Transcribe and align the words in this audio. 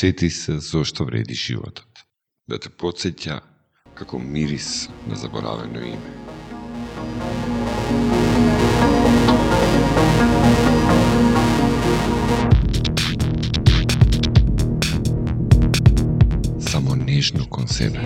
подсети 0.00 0.30
се 0.30 0.58
зошто 0.58 1.04
вреди 1.04 1.34
животот. 1.34 1.84
Да 2.48 2.56
те 2.56 2.70
подсеќа 2.72 3.34
како 3.94 4.18
мирис 4.18 4.88
на 5.04 5.16
заборавено 5.16 5.76
име. 5.76 6.10
Само 16.70 16.96
нежно 16.96 17.44
кон 17.50 17.68
себе. 17.68 18.00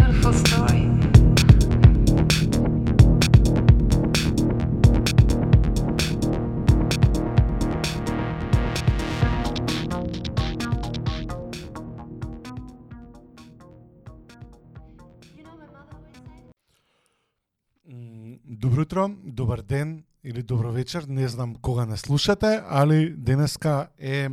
Добар 19.34 19.62
ден 19.62 20.04
или 20.24 20.43
добро 20.43 20.72
вечер, 20.72 21.04
не 21.08 21.29
знам 21.29 21.54
кога 21.54 21.86
не 21.86 21.96
слушате, 21.96 22.62
али 22.68 23.14
денеска 23.16 23.88
е 23.98 24.29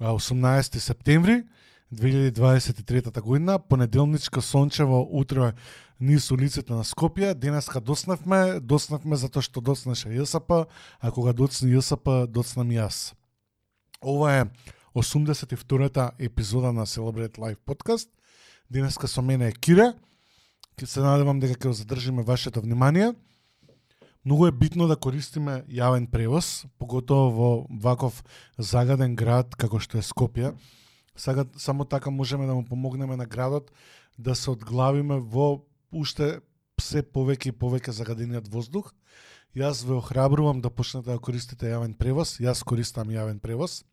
18 0.00 0.78
септември 0.78 1.44
2023 1.94 3.20
година, 3.20 3.58
понеделничка 3.58 4.42
сончево 4.42 5.08
утро 5.10 5.52
низ 6.00 6.30
улиците 6.30 6.72
на 6.72 6.84
Скопје. 6.84 7.34
Денеска 7.34 7.80
доснавме, 7.80 8.60
доснавме 8.60 9.16
затоа 9.16 9.42
што 9.42 9.60
доснаше 9.60 10.12
ЈСП, 10.12 10.66
а 11.00 11.10
кога 11.10 11.32
доцни 11.32 11.72
ЈСП, 11.72 12.26
доцнам 12.28 12.68
јас. 12.70 13.14
Ова 14.02 14.32
е 14.32 14.44
82-та 14.94 16.12
епизода 16.18 16.72
на 16.72 16.86
Celebrate 16.86 17.38
Live 17.38 17.58
подкаст. 17.64 18.10
Денеска 18.70 19.08
со 19.08 19.22
мене 19.22 19.48
е 19.48 19.52
Кире. 19.52 19.92
Ке 20.76 20.86
се 20.86 21.00
надевам 21.00 21.40
дека 21.40 21.58
ќе 21.58 21.70
задржиме 21.72 22.22
вашето 22.22 22.60
внимание. 22.60 23.14
Многу 24.24 24.46
е 24.46 24.52
битно 24.52 24.88
да 24.88 24.96
користиме 24.96 25.62
јавен 25.70 26.08
превоз, 26.10 26.66
поготово 26.78 27.30
во 27.30 27.50
ваков 27.70 28.24
загаден 28.58 29.14
град 29.16 29.54
како 29.56 29.78
што 29.78 29.98
е 29.98 30.02
Скопје. 30.02 30.54
Сега 31.16 31.46
само 31.56 31.84
така 31.84 32.10
можеме 32.10 32.46
да 32.46 32.54
му 32.54 32.64
помогнеме 32.64 33.16
на 33.16 33.26
градот 33.26 33.70
да 34.18 34.34
се 34.34 34.50
одглавиме 34.50 35.18
во 35.18 35.64
уште 35.92 36.40
се 36.80 37.02
повеќе 37.02 37.50
и 37.50 37.58
повеќе 37.58 37.90
загадениот 37.90 38.48
воздух. 38.48 38.92
Јас 39.56 39.84
ве 39.86 39.96
охрабрувам 39.98 40.60
да 40.60 40.70
почнете 40.70 41.10
да 41.10 41.18
користите 41.18 41.70
јавен 41.70 41.94
превоз. 41.94 42.38
Јас 42.38 42.62
користам 42.64 43.08
јавен 43.10 43.40
превоз. 43.40 43.84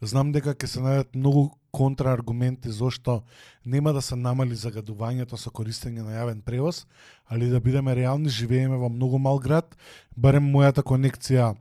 Знам 0.00 0.32
дека 0.32 0.52
ќе 0.52 0.68
се 0.68 0.80
најдат 0.84 1.14
многу 1.16 1.50
контрааргументи 1.72 2.70
зошто 2.72 3.22
нема 3.64 3.92
да 3.92 4.02
се 4.02 4.16
намали 4.16 4.56
загадувањето 4.56 5.38
со 5.40 5.50
користење 5.50 6.04
на 6.04 6.16
јавен 6.16 6.42
превоз, 6.44 6.84
али 7.28 7.48
да 7.48 7.60
бидеме 7.60 7.94
реални, 7.96 8.28
живееме 8.28 8.76
во 8.76 8.88
многу 8.92 9.18
мал 9.18 9.38
град, 9.38 9.76
барем 10.16 10.52
мојата 10.52 10.84
конекција 10.84 11.54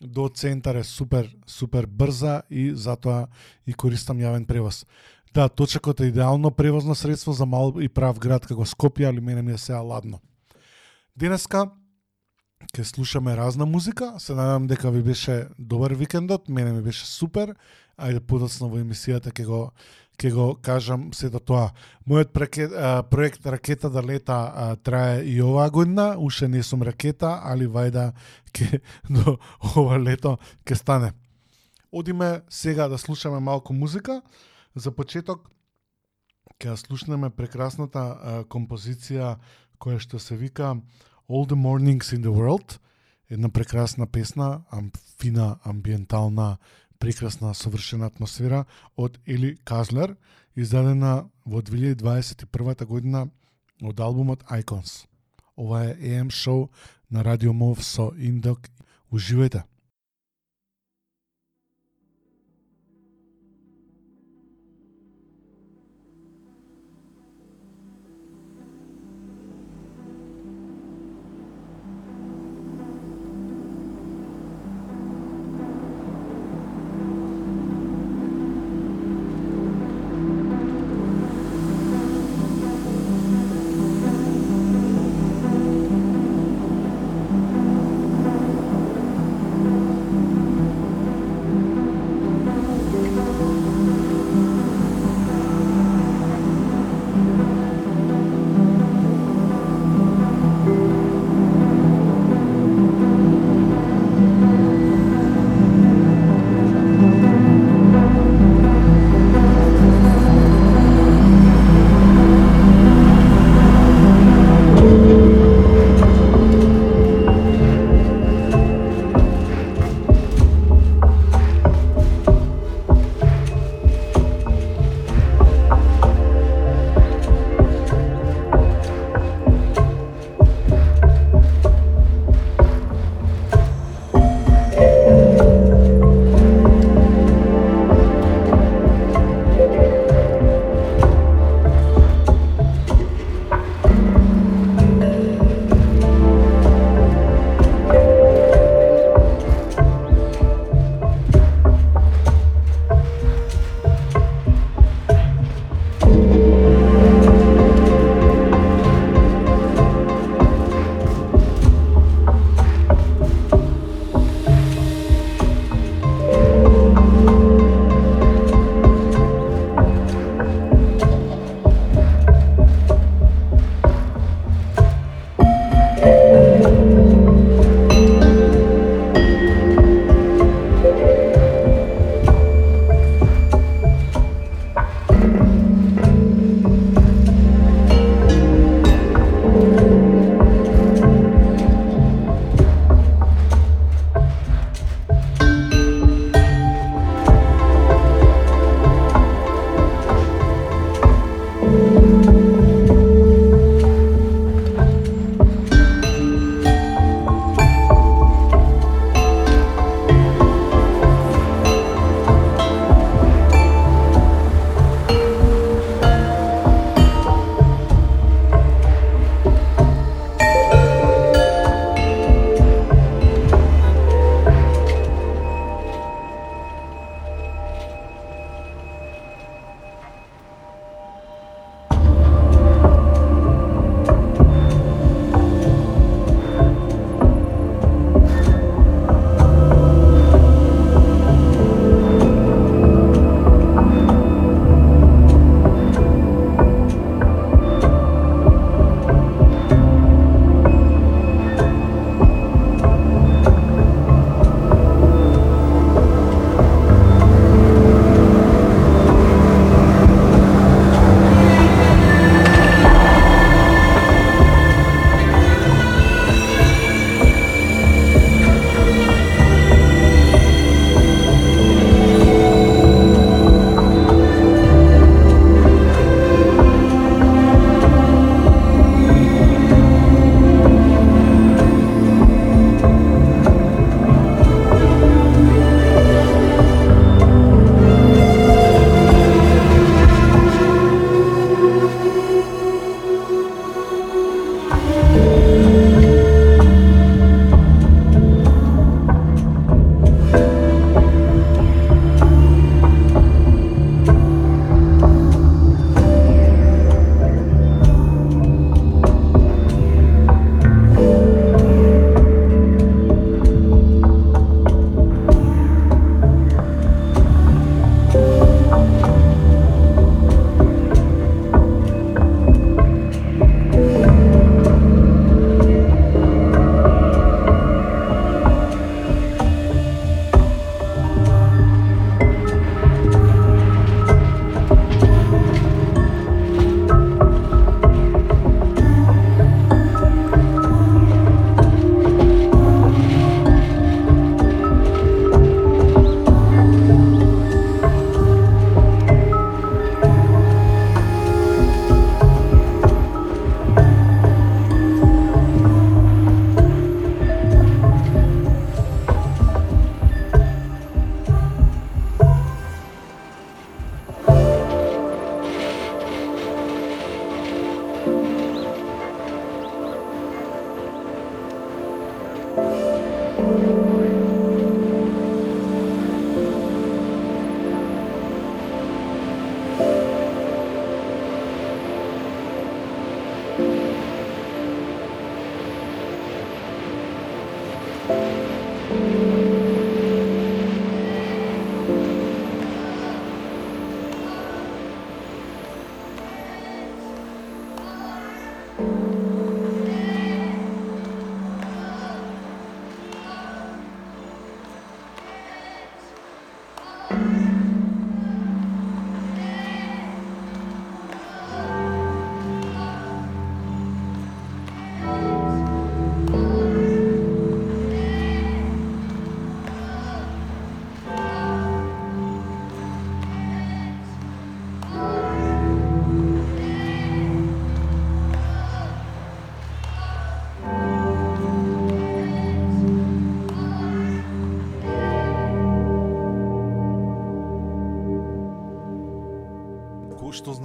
до 0.00 0.28
центар 0.28 0.76
е 0.76 0.84
супер, 0.84 1.30
супер 1.46 1.86
брза 1.86 2.42
и 2.50 2.72
затоа 2.74 3.28
и 3.66 3.72
користам 3.72 4.20
јавен 4.20 4.44
превоз. 4.46 4.84
Да, 5.34 5.48
точекот 5.48 6.00
е 6.00 6.12
идеално 6.12 6.50
превозно 6.50 6.94
средство 6.94 7.32
за 7.32 7.46
мал 7.46 7.80
и 7.80 7.88
прав 7.88 8.18
град 8.18 8.46
како 8.46 8.64
Скопје, 8.64 9.08
али 9.08 9.20
мене 9.20 9.42
ми 9.42 9.52
е 9.52 9.58
сега 9.58 9.80
ладно. 9.80 10.20
Денеска 11.16 11.70
ќе 12.72 12.84
слушаме 12.84 13.36
разна 13.36 13.66
музика, 13.66 14.14
се 14.18 14.34
надам 14.34 14.66
дека 14.66 14.90
ви 14.90 15.02
беше 15.02 15.48
добар 15.58 15.92
викендот, 15.92 16.48
мене 16.48 16.72
ми 16.72 16.82
беше 16.82 17.06
супер, 17.06 17.54
ајде 17.98 18.20
подоцна 18.20 18.68
во 18.68 18.80
емисијата 18.80 19.32
ќе 19.34 19.46
го 19.46 19.60
ќе 20.18 20.30
го 20.30 20.46
кажам 20.62 21.08
сето 21.12 21.40
тоа. 21.40 21.72
Мојот 22.06 22.30
прекет, 22.32 22.72
а, 22.72 23.02
проект 23.02 23.46
Ракета 23.46 23.90
да 23.90 24.02
лета 24.02 24.52
а, 24.54 24.76
трае 24.76 25.24
и 25.26 25.42
оваа 25.42 25.70
година, 25.70 26.14
уште 26.18 26.48
не 26.48 26.62
сум 26.62 26.82
ракета, 26.82 27.40
али 27.42 27.66
вајда 27.66 28.12
ќе 28.54 28.80
до 29.14 29.38
ова 29.74 29.98
лето 29.98 30.38
ќе 30.64 30.78
стане. 30.78 31.12
Одиме 31.92 32.42
сега 32.48 32.88
да 32.88 32.98
слушаме 32.98 33.40
малку 33.40 33.72
музика. 33.72 34.22
За 34.74 34.90
почеток 34.90 35.50
ќе 36.58 36.76
слушнеме 36.76 37.30
прекрасната 37.30 38.00
а, 38.00 38.44
композиција 38.44 39.36
која 39.78 39.98
што 39.98 40.18
се 40.18 40.36
вика 40.36 40.76
All 41.28 41.46
the 41.46 41.56
Mornings 41.56 42.12
in 42.12 42.22
the 42.22 42.30
World, 42.30 42.78
една 43.30 43.48
прекрасна 43.48 44.06
песна, 44.06 44.60
ам, 44.70 44.90
фина, 45.18 45.56
амбиентална, 45.64 46.58
прекрасна, 46.98 47.54
совршена 47.54 48.06
атмосфера 48.06 48.64
од 48.96 49.18
Ели 49.26 49.56
Казлер, 49.64 50.16
издадена 50.56 51.24
во 51.46 51.62
2021 51.62 52.84
година 52.86 53.28
од 53.82 54.00
албумот 54.00 54.44
Icons. 54.50 55.06
Ова 55.56 55.84
е 55.84 55.96
AM 55.96 56.30
шоу 56.30 56.68
на 57.10 57.24
Радио 57.24 57.52
Мов 57.52 57.84
со 57.84 58.12
Индок. 58.18 58.68
Уживајте! 59.10 59.64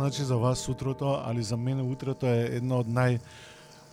Значи 0.09 0.23
за 0.23 0.37
вас 0.37 0.69
утрото, 0.69 1.21
али 1.25 1.43
за 1.43 1.57
мене 1.57 1.83
утрото 1.83 2.25
е 2.25 2.49
едно 2.57 2.79
од 2.81 2.87
нај 2.89 3.19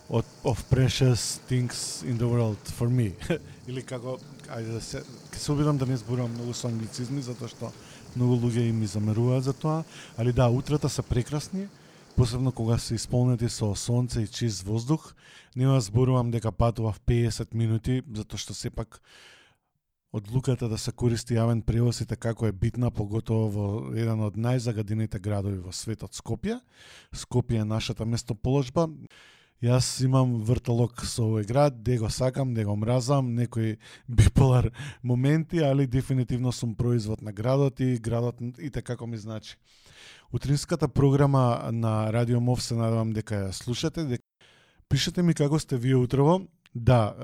од 0.09 0.25
of 0.43 0.63
precious 0.65 1.37
things 1.45 2.01
in 2.01 2.17
the 2.17 2.25
world 2.25 2.57
for 2.73 2.89
me. 2.89 3.13
Или 3.69 3.83
како 3.85 4.17
ајде 4.49 4.71
да 4.73 4.81
се 4.81 5.03
ќе 5.05 5.37
се 5.37 5.51
обидам 5.51 5.77
да 5.77 5.85
не 5.85 5.97
зборувам 5.97 6.33
многу 6.33 6.57
со 6.57 6.71
англицизми 6.73 7.21
затоа 7.21 7.51
што 7.53 7.69
многу 8.15 8.39
луѓе 8.47 8.65
им 8.65 8.79
ми 8.81 8.89
замеруваат 8.89 9.43
за 9.45 9.53
тоа, 9.53 9.83
али 10.17 10.33
да, 10.33 10.49
утрата 10.49 10.89
се 10.89 11.05
прекрасни, 11.05 11.67
посебно 12.15 12.51
кога 12.51 12.77
се 12.77 12.95
исполнети 12.95 13.49
со 13.49 13.75
сонце 13.75 14.25
и 14.25 14.27
чист 14.27 14.65
воздух. 14.65 15.13
Нема 15.55 15.77
зборувам 15.81 16.31
дека 16.31 16.51
патував 16.51 16.97
50 17.05 17.53
минути, 17.53 18.01
затоа 18.09 18.41
што 18.41 18.57
сепак 18.57 19.01
одлуката 20.17 20.67
да 20.69 20.77
се 20.77 20.91
користи 20.91 21.37
јавен 21.37 21.61
превоз 21.65 22.01
и 22.01 22.05
така 22.05 22.33
како 22.33 22.47
е 22.47 22.51
битна, 22.51 22.91
поготово 22.91 23.47
во 23.53 23.67
еден 23.95 24.21
од 24.25 24.35
најзагадените 24.37 25.19
градови 25.23 25.61
во 25.61 25.71
светот 25.71 26.17
Скопје. 26.17 26.59
Скопје 27.15 27.61
е 27.61 27.65
нашата 27.65 28.05
местоположба. 28.05 28.87
Јас 29.63 30.03
имам 30.05 30.35
врталок 30.45 31.01
со 31.01 31.23
овој 31.25 31.47
град, 31.49 31.79
де 31.83 31.97
го 31.97 32.09
сакам, 32.13 32.53
де 32.53 32.65
го 32.65 32.75
мразам, 32.75 33.33
некои 33.33 33.77
биполар 34.07 34.69
моменти, 35.03 35.63
али 35.63 35.87
дефинитивно 35.87 36.51
сум 36.51 36.75
производ 36.75 37.21
на 37.21 37.31
градот 37.33 37.79
и 37.79 37.97
градот 37.97 38.41
и 38.59 38.69
така 38.69 38.93
како 38.93 39.07
ми 39.07 39.17
значи. 39.17 39.55
Утринската 40.33 40.87
програма 40.87 41.69
на 41.71 42.13
Радио 42.13 42.39
Мов 42.41 42.61
се 42.61 42.75
надевам 42.75 43.13
дека 43.13 43.47
ја 43.47 43.51
слушате, 43.51 44.03
дека 44.03 44.23
пишете 44.89 45.23
ми 45.23 45.33
како 45.33 45.59
сте 45.59 45.77
вие 45.77 45.95
утрово. 45.95 46.41
Да, 46.75 47.15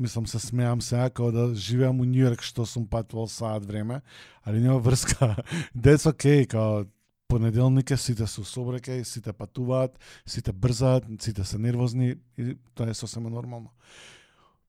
мислам 0.00 0.26
се 0.26 0.38
смеам 0.38 0.82
сега 0.82 1.10
како 1.10 1.30
да 1.32 1.54
живеам 1.54 2.00
у 2.00 2.04
Њујорк 2.04 2.42
што 2.42 2.66
сум 2.66 2.86
патувал 2.86 3.28
саат 3.28 3.64
време, 3.64 4.00
али 4.44 4.60
нема 4.60 4.78
врска. 4.78 5.36
That's 5.76 6.06
okay, 6.10 6.46
као 6.46 6.84
понеделник 7.28 7.90
е, 7.90 7.96
сите 7.96 8.26
се 8.26 8.44
собреке, 8.44 9.04
сите 9.04 9.32
патуваат, 9.32 9.98
сите 10.26 10.52
брзаат, 10.52 11.04
сите 11.20 11.44
се 11.44 11.58
нервозни 11.58 12.14
и 12.38 12.56
тоа 12.74 12.90
е 12.90 12.94
сосема 12.94 13.30
нормално. 13.30 13.70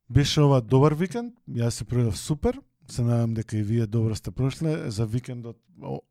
Беше 0.10 0.42
ова 0.42 0.62
добар 0.62 0.94
викенд, 0.94 1.34
јас 1.48 1.70
се 1.70 1.86
проведов 1.86 2.18
супер, 2.18 2.60
се 2.92 3.02
надам 3.02 3.34
дека 3.34 3.58
и 3.58 3.64
вие 3.64 3.88
добро 3.88 4.16
сте 4.16 4.32
прошле 4.32 4.90
за 4.92 5.06
викендот 5.06 5.58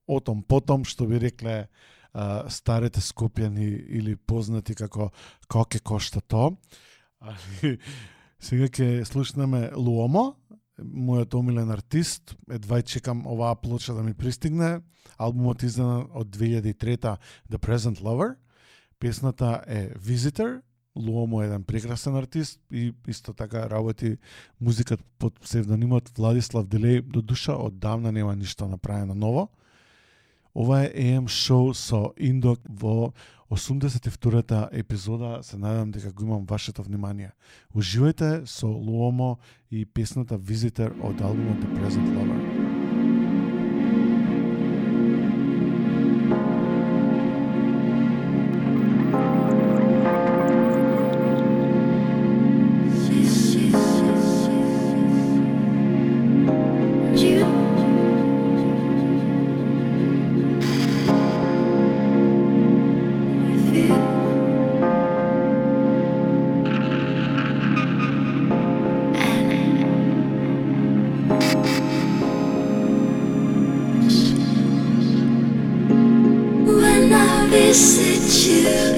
отом 0.07 0.43
потом 0.43 0.85
што 0.85 1.07
би 1.07 1.19
рекле 1.21 1.69
а, 2.13 2.49
старите 2.49 3.01
скопјани 3.01 3.67
или 3.99 4.17
познати 4.17 4.75
како 4.75 5.11
коке 5.49 5.81
кошта 5.81 6.21
то. 6.21 6.57
Али 7.21 7.79
Сега 8.39 8.69
ќе 8.71 9.03
слушнеме 9.03 9.71
Луомо, 9.75 10.37
мојот 10.79 11.35
омилен 11.35 11.71
артист. 11.75 12.37
Едва 12.51 12.83
чекам 12.83 13.27
оваа 13.27 13.57
плоча 13.59 13.95
да 13.95 14.03
ми 14.03 14.15
пристигне. 14.15 14.79
Албумот 15.19 15.63
издан 15.63 16.07
од 16.15 16.31
2003 16.31 17.17
The 17.51 17.59
Present 17.59 18.01
Lover. 18.01 18.37
Песната 18.99 19.63
е 19.67 19.91
Visitor. 19.99 20.61
Луомо 20.97 21.43
е 21.43 21.47
еден 21.47 21.65
прекрасен 21.65 22.17
артист 22.17 22.61
и 22.73 22.95
исто 23.09 23.33
така 23.33 23.71
работи 23.71 24.17
музикат 24.61 25.05
под 25.19 25.41
псевдонимот 25.41 26.11
Владислав 26.19 26.67
Делеј 26.67 27.03
До 27.03 27.23
душа 27.23 27.53
оддавна 27.53 28.13
нема 28.13 28.37
ништо 28.37 28.69
направено 28.69 29.15
ново. 29.15 29.49
Ова 30.55 30.83
е 30.83 30.91
AM 30.91 31.29
шоу 31.29 31.75
со 31.75 32.13
Индок 32.17 32.61
во 32.69 33.13
82-та 33.51 34.69
епизода. 34.73 35.39
Се 35.43 35.59
надевам 35.59 35.91
дека 35.91 36.13
го 36.13 36.25
имам 36.25 36.47
вашето 36.47 36.83
внимание. 36.83 37.33
Уживајте 37.75 38.45
со 38.45 38.67
Луомо 38.67 39.39
и 39.71 39.85
песната 39.87 40.39
Visitor 40.39 40.93
од 41.03 41.21
албумот 41.21 41.59
The 41.65 41.69
Present 41.77 42.09
Lover. 42.17 42.38
miss 77.69 77.99
it 78.01 78.47
you? 78.49 78.98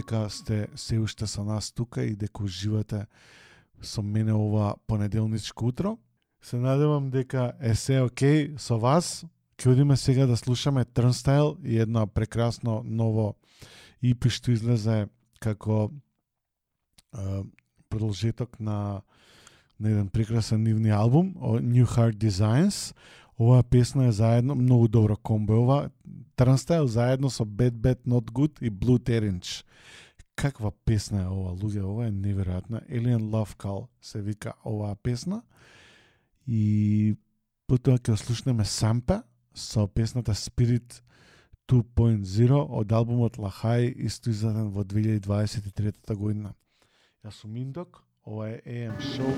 Дека 0.00 0.30
сте 0.30 0.68
се 0.76 0.98
уште 0.98 1.26
со 1.26 1.44
нас 1.44 1.72
тука 1.72 2.04
и 2.04 2.16
дека 2.16 2.42
уживате 2.42 3.06
со 3.82 4.02
мене 4.02 4.32
ова 4.32 4.74
понеделничко 4.86 5.66
утро. 5.66 5.98
Се 6.42 6.56
надевам 6.56 7.10
дека 7.10 7.52
е 7.60 7.74
се 7.74 8.00
окей 8.00 8.56
со 8.56 8.78
вас. 8.78 9.24
Ќе 9.60 9.72
одиме 9.72 9.96
сега 9.96 10.26
да 10.26 10.36
слушаме 10.36 10.84
Turnstile 10.84 11.60
и 11.64 11.78
едно 11.78 12.06
прекрасно 12.06 12.80
ново 12.84 13.36
EP 14.02 14.30
што 14.32 14.52
излезе 14.56 15.08
како 15.40 15.90
е, 17.12 17.44
продолжеток 17.88 18.60
на 18.60 19.02
на 19.80 19.90
еден 19.90 20.08
прекрасен 20.08 20.62
нивни 20.62 20.90
албум, 20.90 21.34
New 21.40 21.86
Heart 21.88 22.16
Designs. 22.20 22.94
Оваа 23.40 23.62
песна 23.62 24.06
е 24.06 24.12
заедно, 24.12 24.54
многу 24.54 24.88
добро 24.88 25.16
комбо 25.16 25.54
ова. 25.62 25.90
Turnstile 26.36 26.84
заедно 26.84 27.30
со 27.30 27.44
Bad 27.44 27.70
Bad 27.70 27.98
Not 28.06 28.30
Good 28.32 28.62
и 28.62 28.70
Blue 28.70 28.98
Terence. 28.98 29.64
Каква 30.36 30.70
песна 30.84 31.22
е 31.22 31.26
ова, 31.26 31.56
луѓе, 31.56 31.80
ова 31.80 32.06
е 32.06 32.10
неверојатна. 32.12 32.84
Alien 32.90 33.30
Love 33.32 33.56
Call 33.56 33.86
се 34.00 34.20
вика 34.20 34.52
оваа 34.64 34.94
песна. 34.94 35.42
И 36.46 37.16
потоа 37.66 37.96
ќе 37.96 38.16
слушнеме 38.16 38.64
Сампа 38.64 39.22
со 39.54 39.86
песната 39.88 40.34
Spirit 40.36 41.00
2.0 41.72 42.52
од 42.52 42.92
албумот 42.92 43.38
Лахај, 43.38 43.94
исто 44.04 44.30
издаден 44.30 44.68
во 44.68 44.84
2023 44.84 46.14
година. 46.14 46.52
Јас 47.24 47.40
сум 47.40 47.56
Индок, 47.56 48.04
ова 48.26 48.50
е 48.52 48.60
AM 48.66 49.00
Show. 49.00 49.32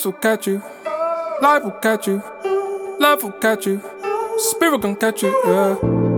Grace 0.00 0.06
will 0.06 0.12
catch 0.14 0.46
you, 0.46 0.62
life 1.42 1.62
will 1.62 1.72
catch 1.72 2.06
you, 2.06 2.22
love 2.98 3.22
will 3.22 3.32
catch 3.32 3.66
you, 3.66 3.82
spirit 4.38 4.80
gon' 4.80 4.96
catch 4.96 5.22
you, 5.22 5.28
yeah. 5.44 6.09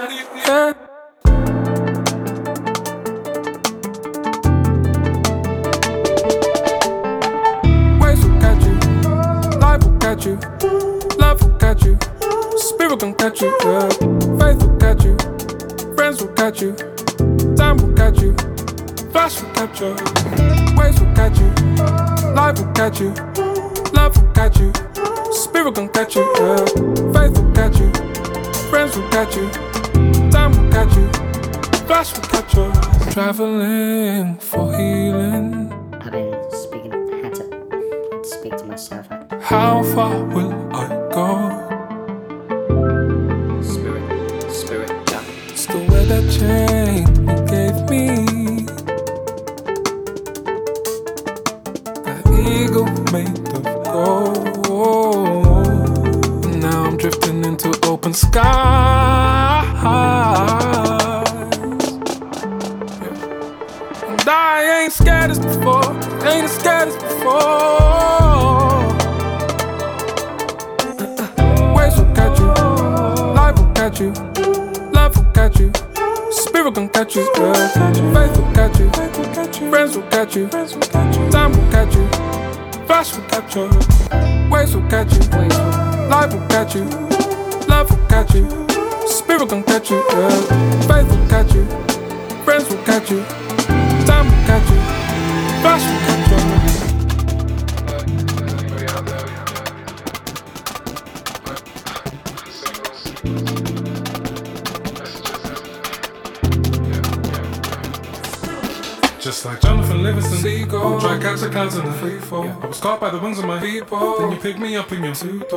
Yeah. 0.00 0.89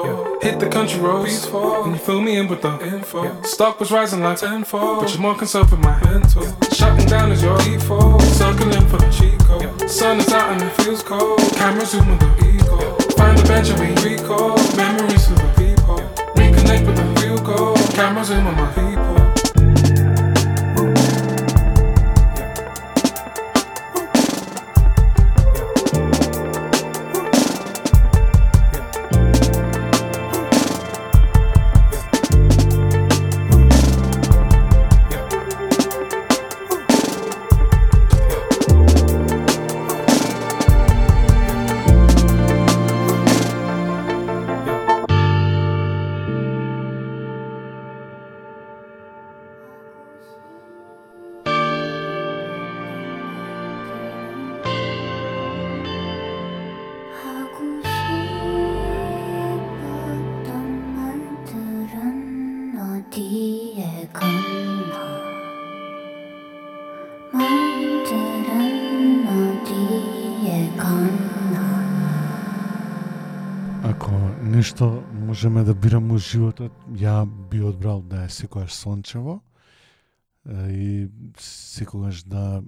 In 0.03 0.15
door. 0.15 0.37
Hit 0.41 0.59
the 0.59 0.69
country 0.69 0.99
roads, 0.99 1.47
and 1.53 1.93
you 1.93 1.99
fill 1.99 2.21
me 2.21 2.37
in 2.37 2.47
with 2.47 2.61
the 2.61 2.79
info. 2.85 3.41
Stock 3.43 3.79
was 3.79 3.91
rising 3.91 4.21
like 4.21 4.37
tenfold, 4.37 5.01
but 5.01 5.11
you're 5.11 5.21
more 5.21 5.35
concerned 5.35 5.69
with 5.69 5.79
my 5.79 5.99
mental. 6.03 6.45
Shutting 6.71 7.07
down 7.07 7.31
is 7.31 7.41
your 7.43 7.57
default, 7.59 8.21
circling 8.21 8.87
for 8.87 8.97
the 8.97 9.09
cheat 9.09 9.39
code. 9.39 9.89
Sun 9.89 10.19
is 10.19 10.31
out 10.31 10.51
and 10.53 10.61
it 10.61 10.73
feels 10.81 11.03
cold. 11.03 11.39
Camera 11.55 11.85
zoom 11.85 12.07
with 12.09 12.19
the 12.19 12.49
ego. 12.49 12.77
Find 13.17 13.37
the 13.37 13.43
bench 13.47 13.69
and 13.69 13.79
we 13.79 14.15
recall 14.15 14.57
memories 14.75 15.29
of 15.29 15.37
the 15.37 15.49
people. 15.57 15.97
Reconnect 16.35 16.85
with 16.85 16.97
the 16.97 17.21
real 17.21 17.39
goal. 17.39 17.75
Camera 17.93 18.23
zoom 18.23 18.47
on 18.47 18.55
my 18.55 18.71
people. 18.73 19.22
Можеме 75.43 75.63
да 75.63 75.73
бираме 75.75 76.15
во 76.15 76.17
животот, 76.23 76.71
ја 76.95 77.25
би 77.27 77.59
одбрал 77.67 77.99
да 78.01 78.21
е 78.23 78.29
секогаш 78.31 78.71
сончево 78.71 79.41
и 80.71 81.09
секогаш 81.37 82.23
да 82.23 82.63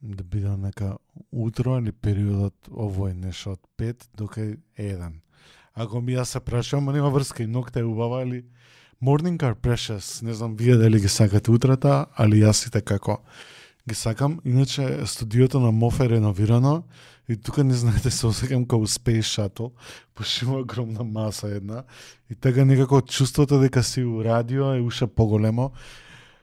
да 0.00 0.24
биде 0.24 0.54
нека 0.56 0.98
утро 1.32 1.80
или 1.80 1.90
периодот 1.90 2.70
овој 2.70 3.10
нешто 3.18 3.56
од 3.56 3.60
5 3.74 4.06
до 4.14 4.30
кај 4.30 4.54
1. 4.78 5.18
Ако 5.74 6.00
ми 6.00 6.14
јас 6.14 6.30
се 6.30 6.40
прашувам, 6.40 6.94
нема 6.94 7.10
врска 7.10 7.42
и 7.42 7.50
ногта 7.50 7.80
е 7.80 7.82
убава 7.82 8.22
или 8.22 8.44
morning 9.02 9.42
are 9.42 9.58
precious, 9.58 10.22
не 10.22 10.34
знам 10.34 10.54
вие 10.54 10.76
дали 10.76 11.00
ги 11.00 11.08
сакате 11.08 11.50
утрата, 11.50 12.06
али 12.14 12.38
јас 12.38 12.62
сите 12.62 12.80
како 12.86 13.18
ги 13.88 13.94
сакам. 13.94 14.40
Иначе 14.44 15.06
студиото 15.06 15.60
на 15.60 15.72
МОФ 15.72 16.00
е 16.00 16.08
реновирано 16.08 16.84
и 17.28 17.36
тука 17.36 17.64
не 17.64 17.74
знаете 17.74 18.10
се 18.10 18.26
осекам 18.26 18.64
како 18.64 18.86
Space 18.86 19.26
Shuttle, 19.26 19.70
пошто 20.14 20.44
има 20.44 20.58
огромна 20.58 21.04
маса 21.04 21.48
една 21.48 21.84
и 22.30 22.34
така 22.34 22.64
некако 22.64 23.00
чувството 23.00 23.58
дека 23.58 23.82
си 23.82 24.04
у 24.04 24.24
радио 24.24 24.74
е 24.74 24.80
уша 24.80 25.06
поголемо. 25.06 25.70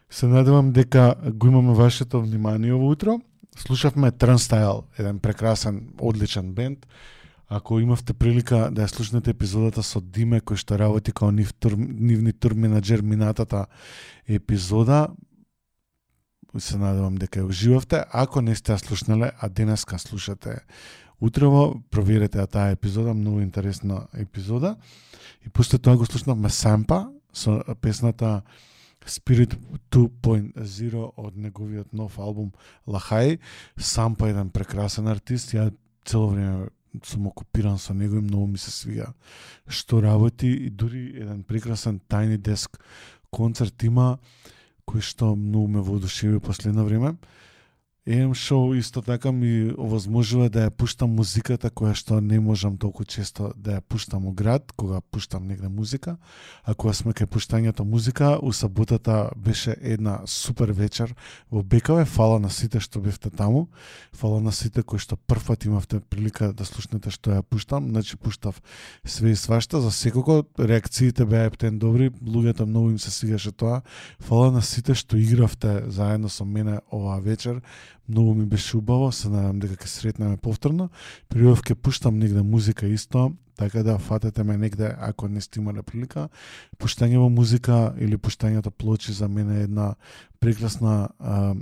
Се 0.10 0.28
надевам 0.28 0.72
дека 0.72 1.15
го 1.34 1.48
имаме 1.48 1.74
вашето 1.74 2.22
внимание 2.22 2.74
ово 2.74 2.89
утро 2.89 3.22
слушавме 3.58 4.12
Turnstile, 4.12 4.84
еден 5.00 5.19
прекрасен, 5.19 5.89
одличен 6.00 6.54
бенд. 6.54 6.88
Ако 7.50 7.80
имавте 7.80 8.13
прилика 8.13 8.69
да 8.72 8.88
ја 8.88 8.89
слушнете 8.89 9.30
епизодата 9.30 9.84
со 9.84 10.02
Диме 10.02 10.39
кој 10.41 10.58
што 10.58 10.80
работи 10.80 11.12
као 11.13 11.32
нив 11.32 11.54
тур, 11.54 11.76
нивни 11.78 12.34
тур 12.34 12.54
минатата 12.54 13.65
епизода, 14.28 15.08
се 16.59 16.77
надевам 16.77 17.15
дека 17.17 17.41
ја 17.41 17.49
уживавте. 17.49 18.03
Ако 18.11 18.41
не 18.41 18.55
сте 18.55 18.77
слушнале, 18.77 19.31
а 19.39 19.49
денеска 19.49 19.99
слушате 19.99 20.59
утрово 21.21 21.81
проверете 21.91 22.39
ја 22.39 22.47
таа 22.47 22.71
епизода, 22.75 23.13
многу 23.13 23.41
интересна 23.41 24.07
епизода. 24.13 24.75
И 25.45 25.49
после 25.49 25.77
тоа 25.77 25.97
го 25.97 26.05
слушнавме 26.05 26.49
Сампа 26.49 27.09
со 27.33 27.63
песната 27.81 28.41
Spirit 29.05 29.57
2.0 29.91 31.11
од 31.17 31.35
неговиот 31.35 31.93
нов 31.93 32.19
албум 32.19 32.53
Лахај. 32.87 33.39
Сампа 33.77 34.27
е 34.27 34.31
еден 34.31 34.49
прекрасен 34.49 35.07
артист, 35.07 35.53
ја 35.53 35.73
цело 36.05 36.29
време 36.29 36.69
сум 37.03 37.27
окупиран 37.27 37.79
со 37.79 37.93
него 37.93 38.17
и 38.17 38.21
многу 38.21 38.47
ми 38.47 38.57
се 38.57 38.71
свија 38.71 39.13
што 39.67 40.01
работи 40.03 40.47
и 40.47 40.69
дури 40.69 41.09
еден 41.17 41.43
прекрасен 41.43 41.99
тајни 42.09 42.37
деск 42.37 42.77
концерт 43.31 43.83
има 43.83 44.17
кој 44.89 45.02
што 45.02 45.36
многу 45.36 45.67
ме 45.67 45.82
воодушеви 45.82 46.39
последно 46.39 46.84
време 46.86 47.15
ем 48.05 48.33
шоу 48.33 48.73
исто 48.73 49.01
така 49.01 49.31
ми 49.31 49.71
овозможува 49.77 50.49
да 50.49 50.65
ја 50.67 50.71
пуштам 50.75 51.15
музиката 51.15 51.69
која 51.71 51.95
што 51.95 52.19
не 52.19 52.39
можам 52.39 52.75
толку 52.77 53.05
често 53.07 53.53
да 53.55 53.79
ја 53.79 53.81
пуштам 53.81 54.27
у 54.27 54.33
град, 54.35 54.73
кога 54.75 54.99
пуштам 54.99 55.47
негде 55.47 55.69
музика. 55.69 56.17
А 56.63 56.75
кога 56.75 56.93
сме 56.93 57.13
кај 57.13 57.31
пуштањето 57.31 57.87
музика, 57.87 58.39
у 58.41 58.51
саботата 58.51 59.31
беше 59.35 59.75
една 59.81 60.19
супер 60.25 60.71
вечер 60.71 61.15
во 61.51 61.63
Бекаве. 61.63 62.03
Фала 62.05 62.39
на 62.39 62.49
сите 62.49 62.79
што 62.79 62.99
бевте 62.99 63.29
таму. 63.29 63.69
Фала 64.11 64.41
на 64.41 64.51
сите 64.51 64.83
кои 64.83 64.99
што 64.99 65.15
првпат 65.15 65.63
имавте 65.65 65.99
прилика 65.99 66.51
да 66.53 66.65
слушнете 66.65 67.09
што 67.09 67.31
ја 67.31 67.41
пуштам. 67.41 67.87
Значи 67.87 68.17
пуштав 68.17 68.61
све 69.05 69.31
и 69.31 69.35
свашта. 69.35 69.79
За 69.79 69.95
секој 69.95 70.43
реакциите 70.59 71.25
беа 71.25 71.47
ептен 71.47 71.79
добри. 71.79 72.11
Луѓето 72.11 72.65
многу 72.65 72.91
им 72.91 72.99
се 72.99 73.11
свигаше 73.11 73.51
тоа. 73.51 73.81
Фала 74.19 74.51
на 74.51 74.61
сите 74.61 74.91
што 74.93 75.15
игравте 75.15 75.87
заедно 75.87 76.27
со 76.27 76.43
мене 76.43 76.81
оваа 76.91 77.21
вечер 77.21 77.63
многу 78.09 78.33
ми 78.33 78.45
беше 78.45 78.77
убаво, 78.77 79.11
се 79.11 79.29
надам 79.29 79.59
дека 79.59 79.75
ќе 79.75 79.87
сретнеме 79.87 80.37
повторно. 80.37 80.89
Прилов 81.29 81.63
ќе 81.63 81.75
пуштам 81.75 82.19
негде 82.19 82.43
музика 82.43 82.87
исто, 82.87 83.31
така 83.55 83.83
да 83.83 83.97
фатете 83.97 84.43
ме 84.43 84.57
негде 84.57 84.95
ако 84.99 85.27
не 85.27 85.41
сте 85.41 85.59
имале 85.59 85.83
прилика. 85.83 86.29
Пуштање 86.77 87.17
во 87.17 87.29
музика 87.29 87.93
или 87.99 88.17
пуштањето 88.17 88.69
плочи 88.69 89.13
за 89.13 89.27
мене 89.27 89.59
е 89.59 89.63
една 89.63 89.95
прекрасна 90.39 91.09
а, 91.19 91.55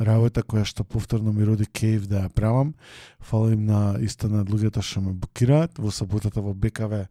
работа 0.00 0.42
која 0.42 0.64
што 0.64 0.84
повторно 0.84 1.32
ми 1.32 1.44
роди 1.44 1.66
кејф 1.66 2.06
да 2.06 2.26
ја 2.26 2.32
правам. 2.32 2.74
Фала 3.20 3.52
им 3.52 3.66
на 3.66 3.96
исто 4.00 4.28
на 4.28 4.44
луѓето 4.44 4.82
што 4.82 5.00
ме 5.00 5.12
букираат. 5.12 5.78
Во 5.78 5.90
саботата 5.90 6.40
во 6.40 6.54
БКВ 6.54 7.06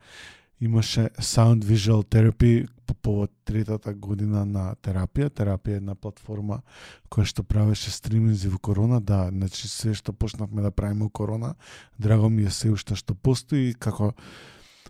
имаше 0.62 1.10
Sound 1.19 1.63
Visual 1.63 2.04
Therapy 2.04 2.67
по 2.86 2.93
повод 2.93 3.32
третата 3.45 3.93
година 3.93 4.45
на 4.45 4.76
терапија. 4.82 5.30
Терапија 5.30 5.78
е 5.78 5.82
една 5.82 5.95
платформа 5.95 6.62
која 7.10 7.30
што 7.30 7.43
правеше 7.43 7.91
стриминзи 7.91 8.50
во 8.50 8.60
корона, 8.60 9.00
да, 9.02 9.30
значи 9.32 9.67
се 9.67 9.93
што 9.93 10.13
почнавме 10.13 10.62
да 10.62 10.72
правиме 10.72 11.06
во 11.06 11.10
корона, 11.10 11.56
драго 12.00 12.30
ми 12.30 12.43
е 12.43 12.52
се 12.52 12.72
уште 12.72 12.95
што 12.95 13.13
постои 13.15 13.74
како 13.74 14.13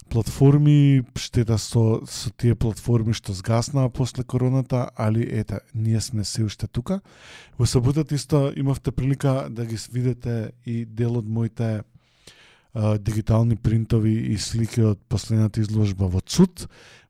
платформи, 0.10 1.04
штета 1.16 1.58
со, 1.58 2.02
со 2.08 2.32
тие 2.32 2.56
платформи 2.56 3.14
што 3.14 3.36
сгаснаа 3.38 3.92
после 3.94 4.24
короната, 4.24 4.90
али 4.96 5.22
ета, 5.22 5.60
ние 5.76 6.02
сме 6.02 6.24
се 6.24 6.44
уште 6.44 6.68
тука. 6.68 7.02
Во 7.60 7.66
саботата 7.66 8.16
исто 8.16 8.50
имавте 8.56 8.92
прилика 8.92 9.48
да 9.50 9.66
ги 9.66 9.78
видите 9.92 10.52
и 10.66 10.86
дел 10.86 11.18
од 11.18 11.28
моите 11.28 11.84
дигитални 12.76 13.56
принтови 13.56 14.14
и 14.34 14.38
слики 14.38 14.82
од 14.82 15.00
последната 15.10 15.62
изложба 15.62 16.08
во 16.08 16.22
ЦУД. 16.22 16.68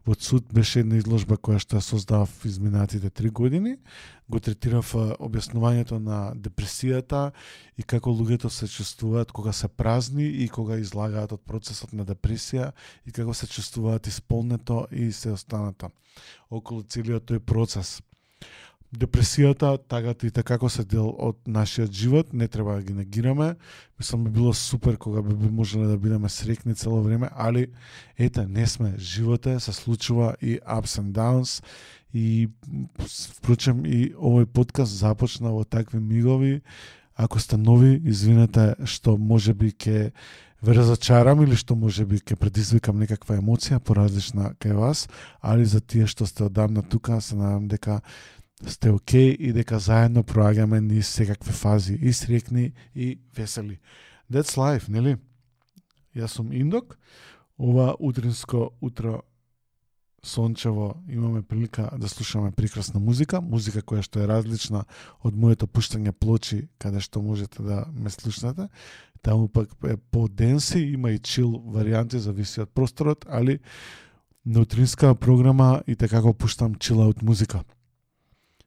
Во 0.08 0.16
ЦУД 0.16 0.54
беше 0.56 0.80
една 0.80 0.98
изложба 0.98 1.36
која 1.38 1.60
што 1.60 1.78
ја 1.78 1.84
создав 1.84 2.32
изминатите 2.48 3.10
три 3.10 3.30
години. 3.30 3.76
Го 4.30 4.40
третирав 4.40 4.96
објаснувањето 4.96 6.00
на 6.00 6.32
депресијата 6.34 7.32
и 7.78 7.84
како 7.84 8.10
луѓето 8.10 8.50
се 8.50 8.68
чувствуваат 8.68 9.32
кога 9.32 9.52
се 9.54 9.68
празни 9.68 10.26
и 10.26 10.48
кога 10.48 10.80
излагаат 10.80 11.36
од 11.36 11.44
процесот 11.44 11.94
на 11.94 12.06
депресија 12.06 12.72
и 13.06 13.12
како 13.12 13.34
се 13.34 13.48
чувствуваат 13.48 14.08
исполнето 14.08 14.88
и 14.92 15.12
се 15.12 15.36
останато 15.36 15.92
околу 16.50 16.84
целиот 16.84 17.28
тој 17.30 17.40
процес 17.40 18.00
депресијата, 18.96 19.78
тагата 19.88 20.28
и 20.28 20.32
така 20.32 20.56
како 20.56 20.70
се 20.70 20.84
дел 20.84 21.12
од 21.14 21.38
нашиот 21.46 21.92
живот, 21.94 22.34
не 22.34 22.48
треба 22.48 22.76
да 22.80 22.82
ги 22.82 22.94
негираме. 22.94 23.56
Мислам 24.00 24.24
би 24.24 24.32
било 24.32 24.54
супер 24.54 24.98
кога 24.98 25.22
би 25.22 25.50
можеле 25.50 25.88
да 25.88 25.98
бидеме 25.98 26.30
срекни 26.30 26.76
цело 26.76 27.04
време, 27.04 27.30
али 27.36 27.68
ете, 28.18 28.48
не 28.48 28.68
сме. 28.68 28.96
Живота 28.98 29.60
се 29.60 29.74
случува 29.74 30.36
и 30.42 30.60
ups 30.60 31.02
and 31.02 31.12
downs 31.12 31.64
и 32.14 32.50
впрочем 33.38 33.86
и 33.86 34.14
овој 34.18 34.46
подкаст 34.46 34.98
започна 34.98 35.54
во 35.54 35.64
такви 35.64 36.00
мигови. 36.00 36.62
Ако 37.16 37.40
сте 37.40 37.58
нови, 37.58 38.02
извинете 38.06 38.74
што 38.86 39.18
може 39.18 39.54
би 39.54 39.72
ке 39.72 40.12
ве 40.62 40.74
разочарам 40.74 41.44
или 41.44 41.56
што 41.56 41.76
може 41.76 42.06
би 42.06 42.20
ке 42.20 42.36
предизвикам 42.36 43.00
некаква 43.00 43.38
емоција 43.38 43.80
поразлична 43.80 44.56
кај 44.60 44.74
вас, 44.74 45.08
али 45.42 45.66
за 45.66 45.80
тие 45.80 46.08
што 46.08 46.26
сте 46.26 46.44
одамна 46.44 46.82
тука, 46.82 47.22
се 47.22 47.36
надам 47.36 47.68
дека 47.68 48.02
сте 48.68 48.92
окей 48.92 49.32
и 49.40 49.54
дека 49.54 49.80
заедно 49.80 50.24
проаѓаме 50.24 50.80
низ 50.80 51.08
секакви 51.08 51.52
фази 51.52 51.94
и 51.94 52.14
срекни 52.14 52.74
и 52.96 53.20
весели. 53.36 53.80
That's 54.32 54.58
life, 54.58 54.90
нели? 54.90 55.18
Јас 56.16 56.38
сум 56.38 56.52
Индок. 56.54 56.98
Ова 57.58 57.96
утринско 58.00 58.72
утро 58.82 59.22
сончево 60.24 60.96
имаме 61.10 61.42
прилика 61.42 61.90
да 61.98 62.10
слушаме 62.10 62.52
прекрасна 62.52 63.00
музика, 63.00 63.42
музика 63.42 63.82
која 63.82 64.04
што 64.04 64.20
е 64.20 64.28
различна 64.28 64.84
од 65.24 65.36
моето 65.36 65.68
пуштање 65.68 66.12
плочи 66.12 66.68
каде 66.78 67.00
што 67.00 67.22
можете 67.22 67.64
да 67.64 67.86
ме 67.94 68.10
слушнете. 68.10 68.68
Таму 69.22 69.48
пак 69.48 69.70
е 69.84 69.98
по 69.98 70.28
денси, 70.28 70.80
има 70.80 71.12
и 71.12 71.20
чил 71.20 71.52
варијанти, 71.52 72.18
зависи 72.18 72.62
од 72.62 72.72
просторот, 72.72 73.26
али 73.28 73.60
на 74.46 74.62
утринска 74.62 75.16
програма 75.16 75.84
и 75.88 75.96
така 75.96 76.22
го 76.22 76.34
пуштам 76.34 76.76
чила 76.76 77.08
од 77.08 77.24
музика. 77.24 77.64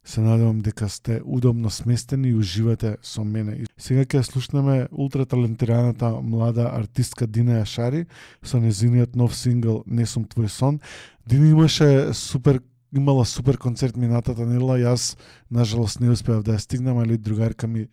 Се 0.04 0.20
надевам 0.20 0.60
дека 0.60 0.88
сте 0.88 1.20
удобно 1.24 1.70
сместени 1.70 2.28
и 2.28 2.34
уживате 2.34 2.96
со 3.02 3.24
мене. 3.24 3.52
И 3.62 3.66
сега 3.78 4.02
ќе 4.02 4.22
слушнеме 4.22 4.88
ултраталентираната 4.90 6.10
млада 6.22 6.70
артистка 6.74 7.26
Дина 7.26 7.62
Јашари 7.62 8.06
со 8.42 8.58
незиниот 8.58 9.16
нов 9.16 9.36
сингл 9.36 9.82
Не 9.86 10.06
сум 10.06 10.24
твој 10.26 10.48
сон. 10.48 10.80
Дина 11.26 11.50
имаше 11.50 12.10
супер 12.14 12.60
имала 12.92 13.24
супер 13.24 13.56
концерт 13.58 13.96
минатата 13.96 14.44
недела, 14.46 14.76
јас 14.76 15.16
нажалост 15.50 16.00
не 16.00 16.10
успеав 16.10 16.42
да 16.44 16.58
ја 16.58 16.60
стигнам, 16.60 16.98
али 16.98 17.16
другарка 17.16 17.66
ми 17.66 17.88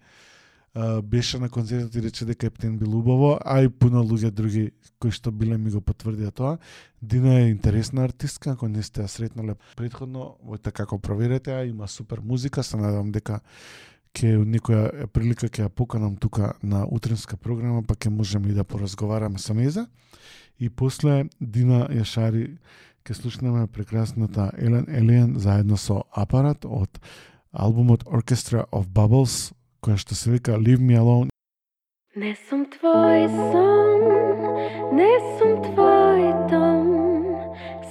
беше 1.03 1.39
на 1.39 1.49
концертот 1.49 1.95
и 1.95 2.01
рече 2.01 2.25
дека 2.25 2.47
Ептен 2.47 2.77
бил 2.77 2.97
убаво, 2.97 3.39
а 3.45 3.61
и 3.63 3.69
пуно 3.69 4.03
луѓе 4.03 4.31
други 4.31 4.71
кои 4.99 5.11
што 5.11 5.31
биле 5.31 5.57
ми 5.57 5.71
го 5.71 5.81
потврдија 5.81 6.31
тоа. 6.31 6.57
Дина 7.01 7.39
е 7.39 7.49
интересна 7.49 8.03
артистка, 8.03 8.51
ако 8.51 8.67
не 8.67 8.83
сте 8.83 9.01
ја 9.01 9.07
сретнале 9.07 9.55
предходно, 9.75 10.35
војте 10.45 10.69
така 10.69 10.83
како 10.83 10.99
проверете, 10.99 11.53
а 11.53 11.65
има 11.65 11.87
супер 11.87 12.19
музика, 12.19 12.63
се 12.63 12.77
надевам 12.77 13.11
дека 13.11 13.39
ќе 14.13 14.37
некоја 14.45 15.07
прилика 15.07 15.47
ќе 15.47 15.67
ја 15.67 15.69
поканам 15.69 16.15
тука 16.15 16.53
на 16.63 16.85
утренска 16.85 17.37
програма, 17.37 17.83
па 17.83 17.95
ќе 17.95 18.09
можеме 18.09 18.49
и 18.49 18.53
да 18.53 18.63
поразговараме 18.63 19.39
со 19.39 19.53
неза. 19.53 19.87
И 20.59 20.69
после 20.69 21.29
Дина 21.39 21.87
Јашари 21.89 22.57
ќе 23.05 23.13
слушнеме 23.13 23.67
прекрасната 23.67 24.51
Елен 24.57 24.85
Елен 24.87 25.39
заедно 25.39 25.77
со 25.77 26.03
Апарат 26.11 26.65
од 26.65 26.99
албумот 27.51 28.03
Orchestra 28.05 28.65
of 28.71 28.91
Bubbles, 28.93 29.53
која 29.81 29.97
што 29.97 30.15
се 30.15 30.31
вика 30.31 30.57
Leave 30.57 30.83
Me 30.83 30.95
Alone. 30.99 31.29
Не 32.15 32.33
сум 32.49 32.65
твој 32.73 33.27
сон, 33.29 34.01
не 34.97 35.11
сум 35.37 35.53
твој 35.67 36.23
дом, 36.51 36.87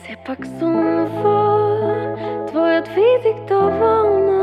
сепак 0.02 0.44
сум 0.58 1.06
во 1.22 1.38
твојот 2.50 2.88
визик 2.96 3.38
доволно, 3.48 4.42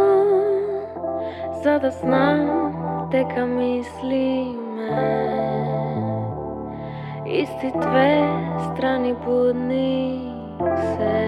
за 1.63 1.79
да 1.83 1.91
знам 2.01 3.09
дека 3.11 3.45
мислиме. 3.45 4.65
Исти 7.25 7.71
две 7.81 8.23
страни 8.65 9.13
будни 9.25 10.31
се. 10.95 11.21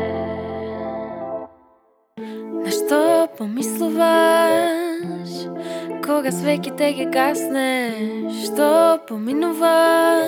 На 2.63 2.71
што 2.71 3.27
помислуваш, 3.37 5.31
кога 6.07 6.31
свеките 6.31 6.93
ги 6.95 7.05
гасне, 7.11 7.91
што 8.39 8.99
поминува? 9.07 10.23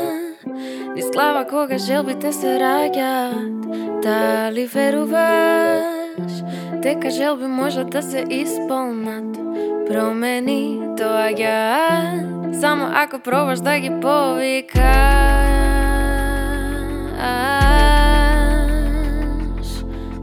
Низ 0.95 1.07
глава 1.13 1.45
кога 1.47 1.77
желбите 1.79 2.33
се 2.35 2.57
раѓат, 2.59 4.01
дали 4.03 4.65
веруваш? 4.67 6.43
Дека 6.83 7.09
желби 7.09 7.47
можат 7.47 7.89
да 7.95 8.01
се 8.03 8.25
исполнат. 8.29 9.39
Промени 9.87 10.79
доаѓаат. 10.99 12.59
Само 12.59 12.91
ако 12.93 13.19
пробаш 13.19 13.59
да 13.59 13.79
ги 13.79 13.89
повикаш 14.01 15.49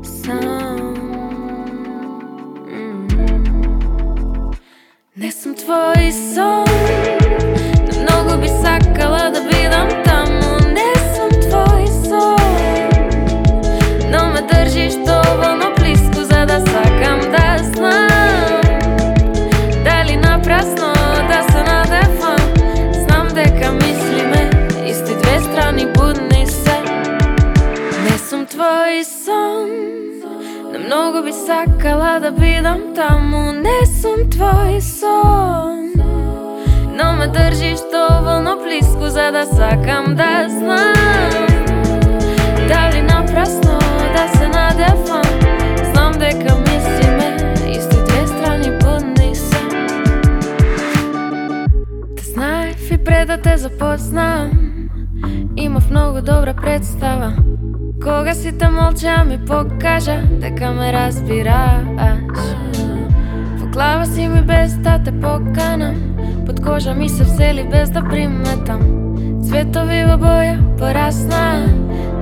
Сам 0.04 0.55
Не 5.16 5.30
сум 5.32 5.54
твој 5.56 6.10
сон 6.12 6.68
Но 7.86 8.00
многу 8.02 8.34
би 8.42 8.48
сакала 8.52 9.30
да 9.32 9.40
бидам 9.48 9.88
таму. 10.04 10.58
Не 10.76 10.90
сум 11.14 11.32
твој 11.46 11.86
сон 12.04 12.90
Но 14.12 14.26
ме 14.34 14.42
држиш 14.50 14.98
доволно 15.08 15.72
близко 15.78 16.20
За 16.20 16.44
да 16.44 16.60
сакам 16.60 17.20
да 17.32 17.64
знам. 17.64 18.60
Дали 19.88 20.16
напрасно 20.16 20.92
да 21.32 21.40
се 21.48 21.62
надевам? 21.64 22.44
Знам 22.92 23.28
дека 23.28 23.72
мислиме 23.72 24.50
Исти 24.86 25.14
две 25.22 25.40
страни 25.40 25.86
будни 25.96 26.46
се. 26.46 26.76
Не 28.04 28.18
сум 28.28 28.44
твој 28.44 29.00
сон 29.02 30.05
многу 30.86 31.22
би 31.22 31.32
сакала 31.32 32.20
да 32.20 32.30
бидам 32.30 32.94
таму 32.94 33.52
Не 33.52 33.86
сум 33.86 34.30
твој 34.30 34.78
сон. 34.80 35.92
Но 36.98 37.12
ме 37.18 37.26
држиш 37.26 37.80
доволно 37.92 38.56
близко 38.62 39.10
За 39.10 39.30
да 39.32 39.44
сакам 39.46 40.14
да 40.14 40.46
знам. 40.48 41.46
Дали 42.68 43.02
напрасно 43.02 43.78
да 44.14 44.38
се 44.38 44.48
надам 44.48 44.75
сите 58.36 58.64
си 58.64 58.70
молча 58.70 59.24
ми 59.24 59.38
покажа 59.46 60.22
дека 60.30 60.70
ме 60.70 60.92
разбираш. 60.92 62.38
Во 63.58 63.66
глава 63.66 64.04
си 64.06 64.28
ми 64.28 64.42
без 64.42 64.76
да 64.76 64.98
те 65.04 65.20
поканам 65.20 65.94
Под 66.46 66.64
кожа 66.64 66.94
ми 66.94 67.08
се 67.08 67.24
всели 67.24 67.68
без 67.70 67.90
да 67.90 68.02
приметам. 68.02 68.80
Цветови 69.48 70.04
во 70.04 70.16
боја 70.20 70.56
порасна 70.78 71.66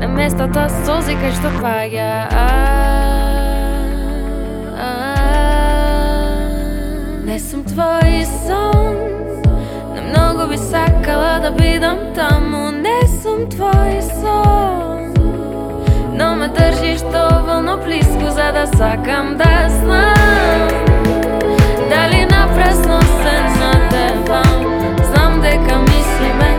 На 0.00 0.09
местата 0.09 0.68
сози 0.85 1.16
кај 1.18 1.33
што 1.35 1.48
да 1.48 1.50
паѓа. 1.64 2.11
Не 7.27 7.38
сум 7.40 7.64
твој 7.64 8.22
сон 8.46 8.96
Но 9.94 10.00
многу 10.09 10.50
би 10.50 10.59
сакала 10.59 11.40
да 11.42 11.50
бидам 11.50 11.98
таму. 12.14 12.70
Не 12.70 13.00
сум 13.22 13.48
твој 13.50 14.00
сон. 14.20 14.83
Но 16.14 16.37
ме 16.37 16.48
држиш 16.48 17.00
доволно 17.00 17.79
близко 17.85 18.31
За 18.31 18.53
да 18.53 18.66
сакам 18.77 19.37
да 19.37 19.68
знам. 19.68 20.68
Дали 21.90 22.24
напрасно 22.24 23.03
се 23.03 23.42
надевам? 23.59 24.96
Знам 25.05 25.40
дека 25.40 25.79
мислиме 25.79 26.53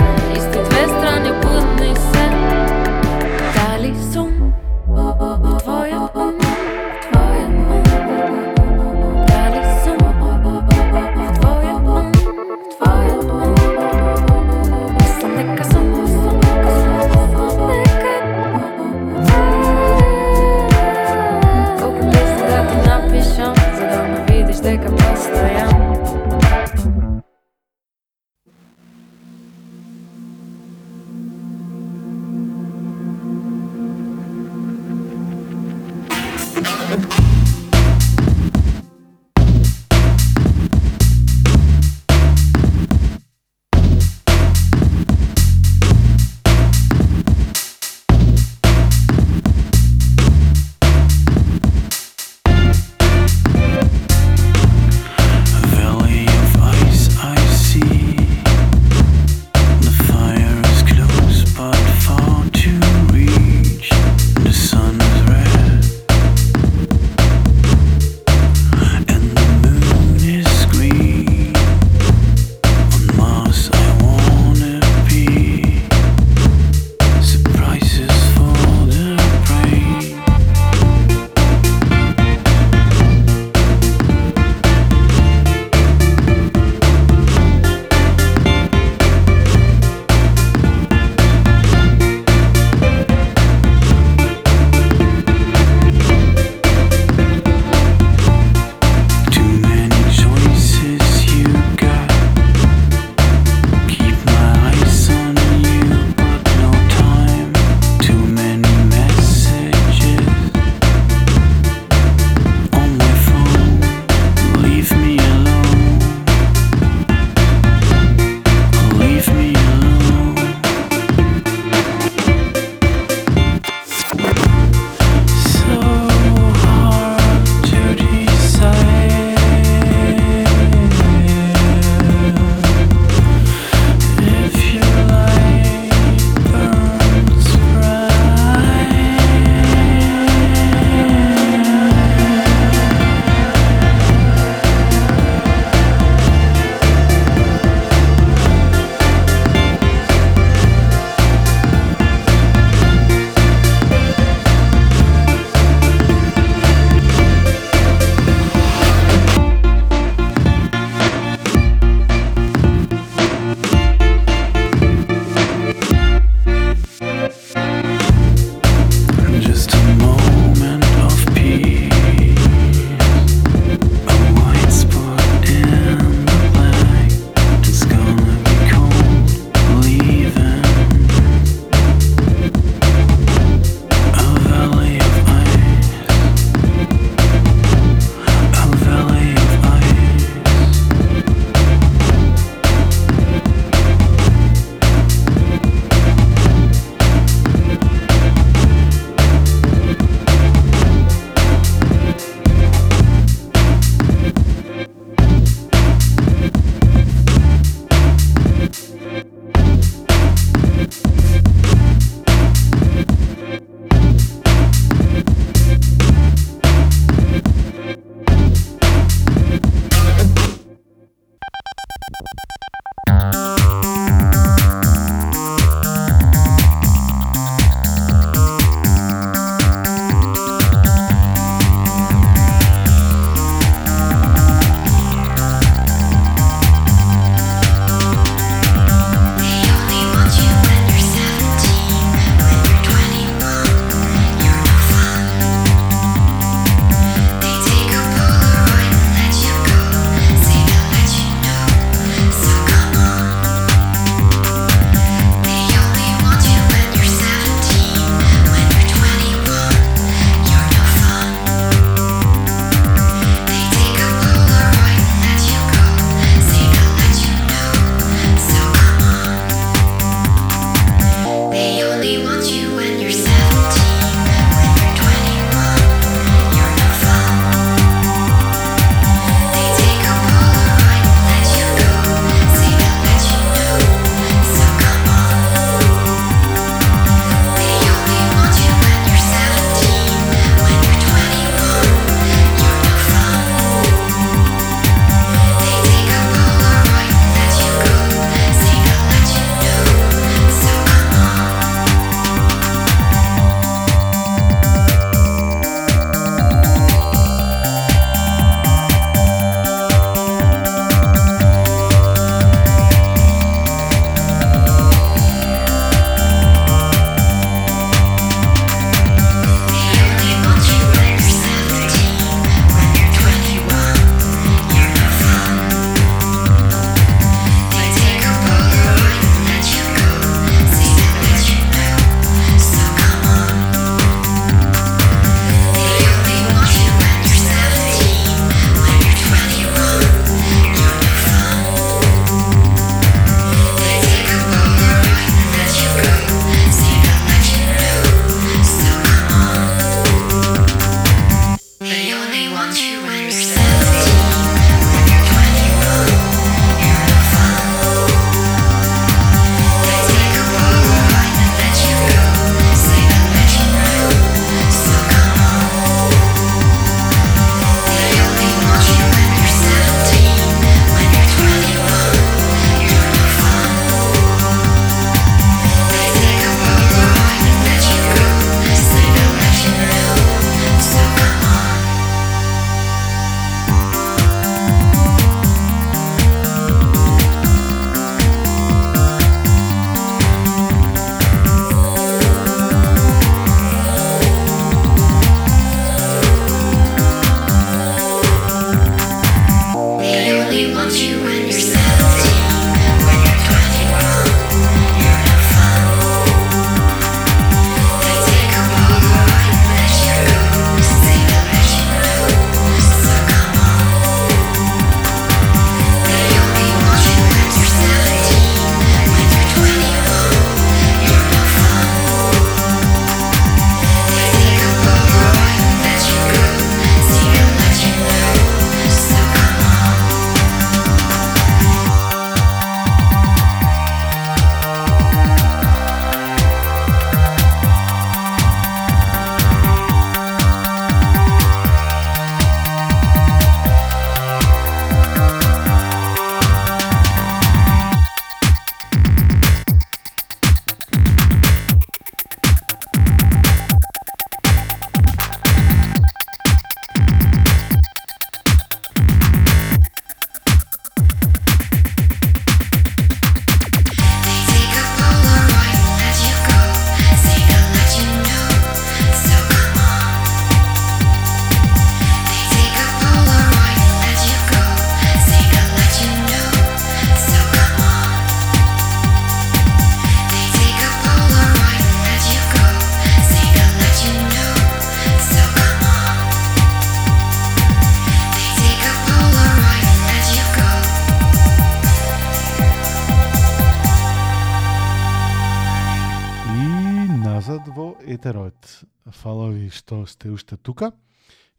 што 499.95 500.11
сте 500.11 500.31
уште 500.31 500.57
тука. 500.57 500.91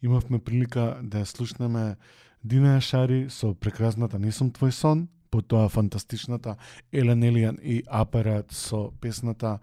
Имавме 0.02 0.38
прилика 0.38 1.00
да 1.02 1.24
ја 1.24 1.24
слушнеме 1.24 1.96
Дина 2.44 2.80
Шари 2.80 3.30
со 3.30 3.54
прекрасната 3.54 4.18
Не 4.18 4.32
сум 4.32 4.52
твој 4.52 4.70
сон, 4.70 5.08
потоа 5.30 5.68
фантастичната 5.68 6.56
Елен 6.92 7.22
Елиан 7.22 7.56
и 7.62 7.82
Апарат 7.88 8.52
со 8.52 8.92
песната 9.00 9.58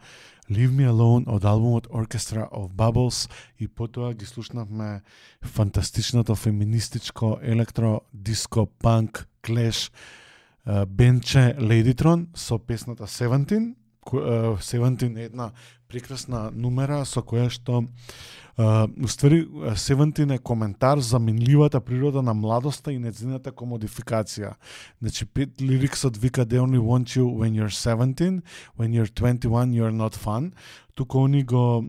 Leave 0.50 0.74
Me 0.74 0.90
Alone 0.90 1.30
од 1.30 1.46
албумот 1.46 1.88
Orchestra 1.88 2.50
of 2.50 2.74
Bubbles 2.74 3.30
и 3.60 3.68
потоа 3.68 4.14
ги 4.14 4.26
слушнавме 4.26 5.02
фантастичното 5.46 6.36
феминистичко 6.36 7.40
електро 7.42 8.02
диско 8.14 8.66
панк 8.66 9.28
клеш 9.46 9.92
бенче 10.88 11.56
Ледитрон 11.62 12.28
со 12.36 12.60
песната 12.60 13.08
Seventeen. 13.08 13.76
Е, 14.14 14.18
Seventeen 14.60 15.20
е 15.20 15.24
една 15.24 15.52
прекрасна 15.88 16.52
нумера 16.52 17.06
со 17.06 17.22
која 17.22 17.50
што 17.50 17.84
Uh, 17.84 18.43
уствари, 19.04 19.48
Севентин 19.76 20.32
е 20.32 20.38
коментар 20.38 21.00
за 21.00 21.20
минливата 21.20 21.82
природа 21.82 22.22
на 22.22 22.34
младоста 22.34 22.94
и 22.94 23.00
незината 23.00 23.52
комодификација. 23.52 24.54
Значи, 25.02 25.26
пет 25.26 25.62
лириксот 25.62 26.18
вика 26.18 26.46
They 26.46 26.60
only 26.60 26.80
want 26.80 27.16
you 27.18 27.26
when 27.26 27.54
you're 27.54 27.70
17, 27.70 28.42
when 28.78 28.94
you're 28.94 29.08
21 29.08 29.74
you're 29.74 29.92
not 29.92 30.16
fun. 30.16 30.52
Тука 30.96 31.18
они 31.18 31.44
го, 31.44 31.86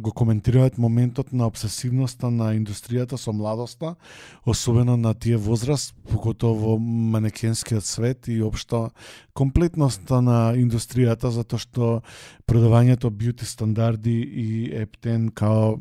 го 0.00 0.12
коментираат 0.12 0.78
моментот 0.78 1.32
на 1.32 1.46
обсесивноста 1.46 2.30
на 2.30 2.52
индустријата 2.52 3.16
со 3.16 3.32
младоста, 3.32 3.96
особено 4.44 4.96
на 4.96 5.14
тие 5.14 5.36
возраст, 5.36 5.94
поготово 6.10 6.76
во 6.76 6.78
манекенскиот 6.78 7.84
свет 7.84 8.28
и 8.28 8.42
општо 8.42 8.90
комплетноста 9.32 10.20
на 10.20 10.52
индустријата, 10.60 11.32
затоа 11.32 11.58
што 11.58 12.02
продавањето 12.44 13.08
бјути 13.08 13.48
стандарди 13.48 14.20
и 14.20 14.68
ептен 14.76 15.30
као 15.32 15.78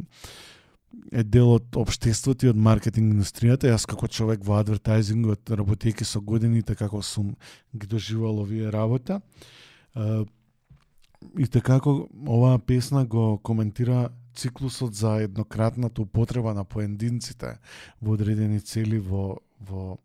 е 1.11 1.23
дел 1.23 1.55
од 1.55 1.77
обштеството 1.79 2.45
и 2.45 2.51
од 2.51 2.59
маркетинг 2.59 3.13
индустријата. 3.15 3.69
Јас 3.71 3.87
како 3.89 4.07
човек 4.07 4.43
во 4.45 4.59
адвертайзингот, 4.61 5.49
работејќи 5.49 6.05
со 6.07 6.21
годините 6.21 6.73
така 6.73 6.87
како 6.87 7.01
сум 7.01 7.33
ги 7.73 7.87
доживал 7.87 8.43
овие 8.43 8.71
работа. 8.71 9.21
И 11.39 11.47
така 11.47 11.79
како 11.79 12.07
оваа 12.27 12.59
песна 12.59 13.05
го 13.05 13.37
коментира 13.37 14.09
циклусот 14.35 14.93
за 14.93 15.21
еднократната 15.23 16.01
употреба 16.01 16.53
на 16.53 16.63
поединците 16.65 17.57
во 18.01 18.13
одредени 18.13 18.59
цели 18.59 18.99
во 18.99 19.39
во 19.63 19.97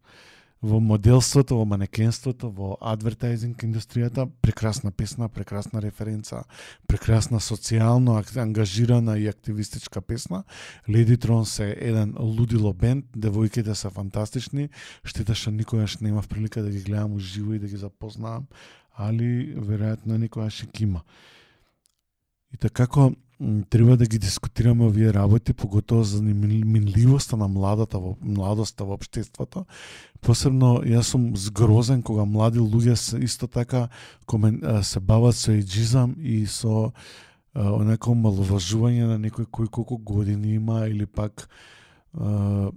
во 0.63 0.81
моделството, 0.81 1.55
во 1.55 1.65
манекенството, 1.65 2.51
во 2.51 2.77
адвертайзинг 2.81 3.63
индустријата, 3.63 4.27
прекрасна 4.43 4.91
песна, 4.91 5.29
прекрасна 5.29 5.81
референца, 5.81 6.45
прекрасна 6.87 7.39
социјално 7.39 8.19
ангажирана 8.37 9.19
и 9.19 9.29
активистичка 9.29 10.01
песна. 10.01 10.45
Леди 10.89 11.17
Трон 11.17 11.47
се 11.47 11.77
еден 11.79 12.15
лудило 12.19 12.73
бенд, 12.73 13.07
девојките 13.17 13.75
се 13.75 13.91
фантастични, 13.91 14.69
штета 15.05 15.35
што 15.35 15.51
никогаш 15.51 15.99
немав 16.01 16.29
прилика 16.29 16.63
да 16.63 16.71
ги 16.71 16.83
гледам 16.83 17.15
уживо 17.15 17.55
и 17.55 17.59
да 17.59 17.69
ги 17.69 17.77
запознавам, 17.77 18.49
али 18.97 19.55
веројатно 19.55 20.19
никогаш 20.19 20.65
ќе 20.67 20.83
има. 20.83 21.05
И 22.53 22.57
така 22.57 22.87
како 22.87 23.13
треба 23.71 23.97
да 23.97 24.07
ги 24.07 24.19
дискутираме 24.19 24.85
овие 24.85 25.13
работи, 25.15 25.53
поготово 25.53 26.03
за 26.03 26.23
минливоста 26.23 27.37
на 27.37 27.49
младата 27.49 27.99
во 27.99 28.17
младоста 28.23 28.85
во 28.85 28.99
општеството. 28.99 29.65
Посебно 30.21 30.83
јас 30.83 31.15
сум 31.15 31.37
згрозен 31.37 32.03
кога 32.03 32.25
млади 32.25 32.59
луѓе 32.59 32.95
се 32.95 33.19
исто 33.23 33.47
така 33.47 33.89
комен, 34.27 34.61
се 34.83 35.01
бават 35.01 35.37
со 35.37 35.53
еджизам 35.53 36.17
и 36.19 36.47
со 36.47 36.93
онако 37.55 38.15
маловажување 38.15 39.07
на 39.07 39.19
некој 39.19 39.47
кој 39.47 39.71
колку 39.71 39.99
години 39.99 40.55
има 40.59 40.87
или 40.89 41.07
пак 41.07 41.49
а, 42.15 42.71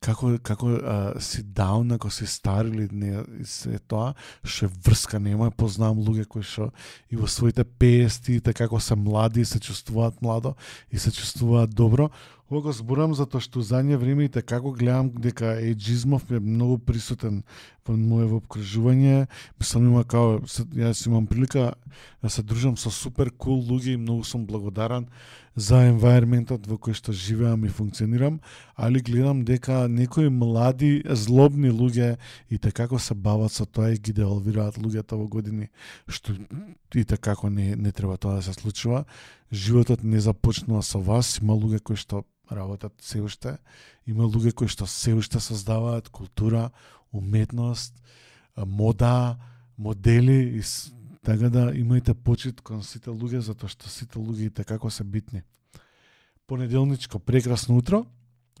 како 0.00 0.36
како 0.42 0.70
а, 0.78 0.96
си 1.20 1.42
даун 1.42 1.92
ако 1.92 2.10
си 2.10 2.26
стар 2.26 2.64
или 2.64 2.88
не 2.92 3.22
и 3.40 3.44
се 3.44 3.78
тоа 3.78 4.14
ше 4.44 4.68
врска 4.86 5.18
нема 5.18 5.50
познавам 5.50 5.98
луѓе 6.06 6.26
кои 6.30 6.42
што 6.42 6.70
и 7.10 7.18
во 7.18 7.26
своите 7.26 7.64
50 7.64 8.42
така 8.44 8.68
како 8.68 8.80
се 8.80 8.94
млади 8.94 9.40
и 9.40 9.48
се 9.48 9.60
чувствуваат 9.60 10.22
младо 10.22 10.54
и 10.92 10.98
се 10.98 11.10
чувствуваат 11.12 11.74
добро. 11.74 12.10
Ова 12.50 12.62
го 12.62 12.72
зборам 12.72 13.12
затоа 13.12 13.42
што 13.44 13.60
за 13.60 13.82
време 13.82 14.24
и 14.24 14.28
така 14.28 14.56
како 14.56 14.72
гледам 14.72 15.10
дека 15.10 15.58
ејджизмов 15.60 16.30
е 16.30 16.40
многу 16.40 16.78
присутен 16.78 17.42
според 17.88 18.04
моето 18.04 18.40
обкружување. 18.40 19.26
Мислам 19.58 19.86
има 19.86 20.04
како 20.04 20.46
се- 20.46 20.64
јас 20.64 21.06
имам 21.06 21.26
прилика 21.26 21.72
да 22.22 22.28
се 22.28 22.42
дружам 22.42 22.76
со 22.76 22.90
супер 22.90 23.30
кул 23.30 23.62
луѓе 23.64 23.94
и 23.94 23.96
многу 23.96 24.24
сум 24.24 24.46
благодарен 24.46 25.08
за 25.56 25.76
енвајрментот 25.88 26.66
во 26.68 26.76
кој 26.76 26.94
што 26.94 27.12
живеам 27.12 27.64
и 27.64 27.68
функционирам, 27.68 28.40
али 28.76 29.00
гледам 29.00 29.44
дека 29.44 29.88
некои 29.88 30.28
млади 30.28 31.02
злобни 31.08 31.70
луѓе 31.70 32.18
и 32.50 32.58
како 32.58 32.98
се 32.98 33.14
бават 33.14 33.52
со 33.52 33.64
тоа 33.64 33.90
и 33.90 33.98
ги 33.98 34.12
девалвираат 34.12 34.76
луѓето 34.76 35.16
во 35.16 35.26
години 35.26 35.68
што 36.08 36.34
и 36.94 37.04
како 37.04 37.48
не 37.48 37.74
не 37.76 37.92
треба 37.92 38.18
тоа 38.18 38.34
да 38.36 38.42
се 38.42 38.52
случува. 38.52 39.04
Животот 39.52 40.04
не 40.04 40.20
започнува 40.20 40.82
со 40.82 40.98
вас, 40.98 41.38
има 41.40 41.54
луѓе 41.54 41.80
кои 41.80 41.96
што 41.96 42.24
работат 42.50 42.92
се 43.00 43.20
уште, 43.20 43.58
има 44.06 44.24
луѓе 44.24 44.52
кои 44.52 44.68
што 44.68 44.86
се 44.86 45.14
уште 45.14 45.40
создаваат 45.40 46.08
култура, 46.08 46.70
уметност, 47.12 48.02
мода, 48.56 49.36
модели 49.78 50.58
и 50.58 50.62
така 51.22 51.50
да 51.50 51.70
имајте 51.72 52.14
почит 52.14 52.60
кон 52.60 52.82
сите 52.82 53.10
луѓе 53.10 53.38
затоа 53.38 53.68
што 53.68 53.88
сите 53.88 54.18
луѓе 54.18 54.50
и 54.50 54.64
како 54.64 54.90
се 54.90 55.04
битни. 55.04 55.42
Понеделничко 56.46 57.18
прекрасно 57.18 57.76
утро, 57.76 58.06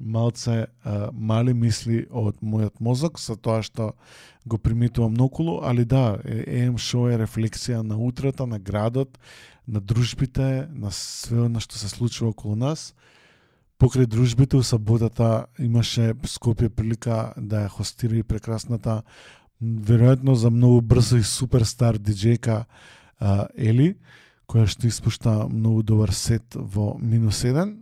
малце 0.00 0.66
а, 0.84 1.10
мали 1.12 1.54
мисли 1.54 2.06
од 2.10 2.38
мојот 2.42 2.80
мозок 2.80 3.18
со 3.18 3.36
тоа 3.36 3.62
што 3.62 3.94
го 4.46 4.58
примитувам 4.58 5.14
наоколу, 5.14 5.60
али 5.64 5.84
да, 5.84 6.18
ЕМ 6.24 6.78
шоу 6.78 7.08
е 7.08 7.18
рефлексија 7.18 7.82
на 7.82 7.98
утрата, 7.98 8.46
на 8.46 8.58
градот, 8.58 9.18
на 9.66 9.80
дружбите, 9.80 10.68
на 10.72 10.90
све 10.90 11.48
на 11.48 11.60
што 11.60 11.78
се 11.78 11.88
случува 11.88 12.30
околу 12.30 12.56
нас. 12.56 12.94
Покрај 13.78 14.08
дружбите 14.10 14.56
у 14.58 14.64
саботата 14.66 15.46
имаше 15.62 16.10
Скопје 16.26 16.66
прилика 16.68 17.32
да 17.36 17.60
ја 17.62 17.68
хостира 17.70 18.16
и 18.18 18.24
прекрасната 18.26 19.04
веројатно 19.62 20.34
за 20.34 20.50
многу 20.50 20.80
брзо 20.80 21.20
и 21.20 21.22
суперстар 21.22 21.94
диџејка 21.94 22.64
а, 23.20 23.46
Ели, 23.54 23.94
која 24.50 24.66
што 24.66 24.90
испушта 24.90 25.46
многу 25.46 25.84
добар 25.86 26.10
сет 26.10 26.58
во 26.58 26.96
минус 26.98 27.44
1. 27.46 27.76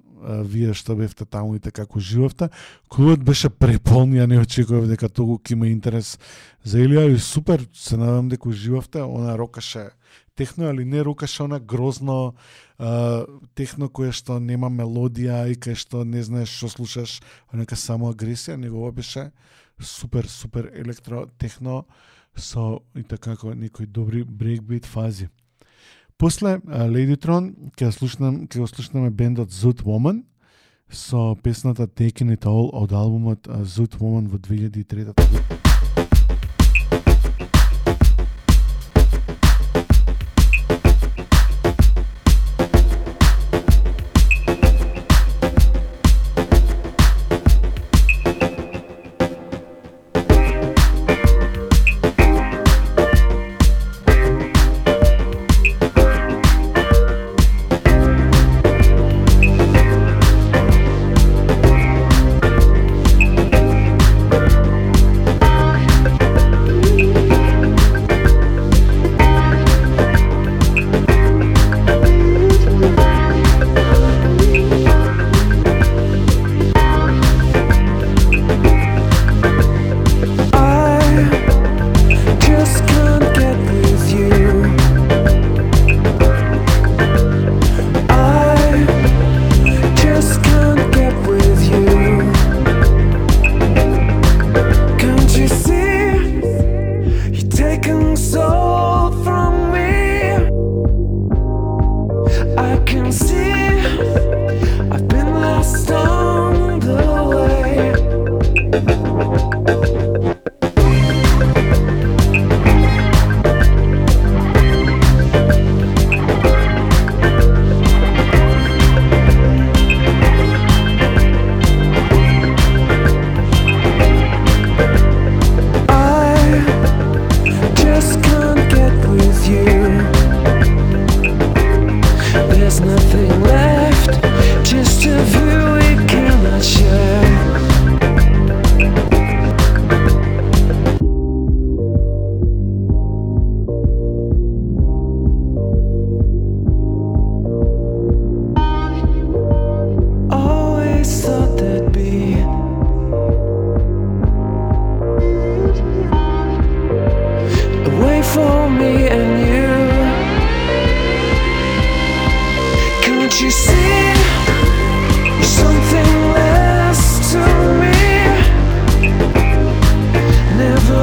Вие 0.44 0.74
што 0.74 0.96
бевте 0.96 1.24
таму 1.24 1.56
и 1.56 1.60
така 1.60 1.86
како 1.86 2.00
живовте. 2.00 2.50
Клубот 2.92 3.24
беше 3.24 3.48
преполн, 3.48 4.12
ја 4.16 4.26
не 4.28 4.40
очекував 4.40 4.88
дека 4.88 5.08
толку 5.08 5.40
има 5.52 5.68
интерес 5.68 6.18
за 6.64 6.78
Елија 6.78 7.08
и 7.08 7.18
супер, 7.18 7.68
се 7.72 7.96
надам 7.96 8.28
дека 8.28 8.52
живовте, 8.52 9.00
она 9.00 9.36
рокаше 9.38 9.90
техно, 10.36 10.68
али 10.68 10.84
не 10.84 11.02
што 11.26 11.44
она 11.44 11.58
грозно 11.58 12.34
а, 12.78 13.26
техно 13.54 13.88
кое 13.88 14.12
што 14.12 14.38
нема 14.38 14.68
мелодија 14.68 15.48
и 15.50 15.54
кај 15.56 15.74
што 15.74 16.04
не 16.04 16.22
знаеш 16.22 16.48
што 16.48 16.68
слушаш, 16.68 17.20
а 17.48 17.56
нека 17.56 17.76
само 17.76 18.12
агресија, 18.12 18.56
него 18.56 18.82
ова 18.82 18.92
беше 18.92 19.32
супер, 19.80 20.28
супер 20.28 20.70
електро 20.74 21.26
техно 21.38 21.86
со 22.36 22.80
и 22.94 23.02
така 23.02 23.36
како 23.36 23.54
некои 23.54 23.86
добри 23.86 24.24
брейкбит 24.24 24.86
фази. 24.86 25.28
После 26.18 26.60
а, 26.68 26.86
Ladytron 26.88 27.72
ќе 27.76 27.90
слушнам 27.92 28.46
ќе 28.46 28.60
го 28.60 28.66
слушнаме 28.66 29.10
бендот 29.10 29.50
Zoot 29.50 29.84
Woman 29.84 30.24
со 30.88 31.34
песната 31.42 31.86
Taking 31.86 32.32
It 32.36 32.46
All 32.46 32.70
од 32.72 32.92
албумот 32.92 33.48
Zoot 33.64 33.98
Woman 34.00 34.28
во 34.28 34.38
2003 34.38 35.12
година. 35.12 35.85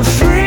Free. 0.02 0.43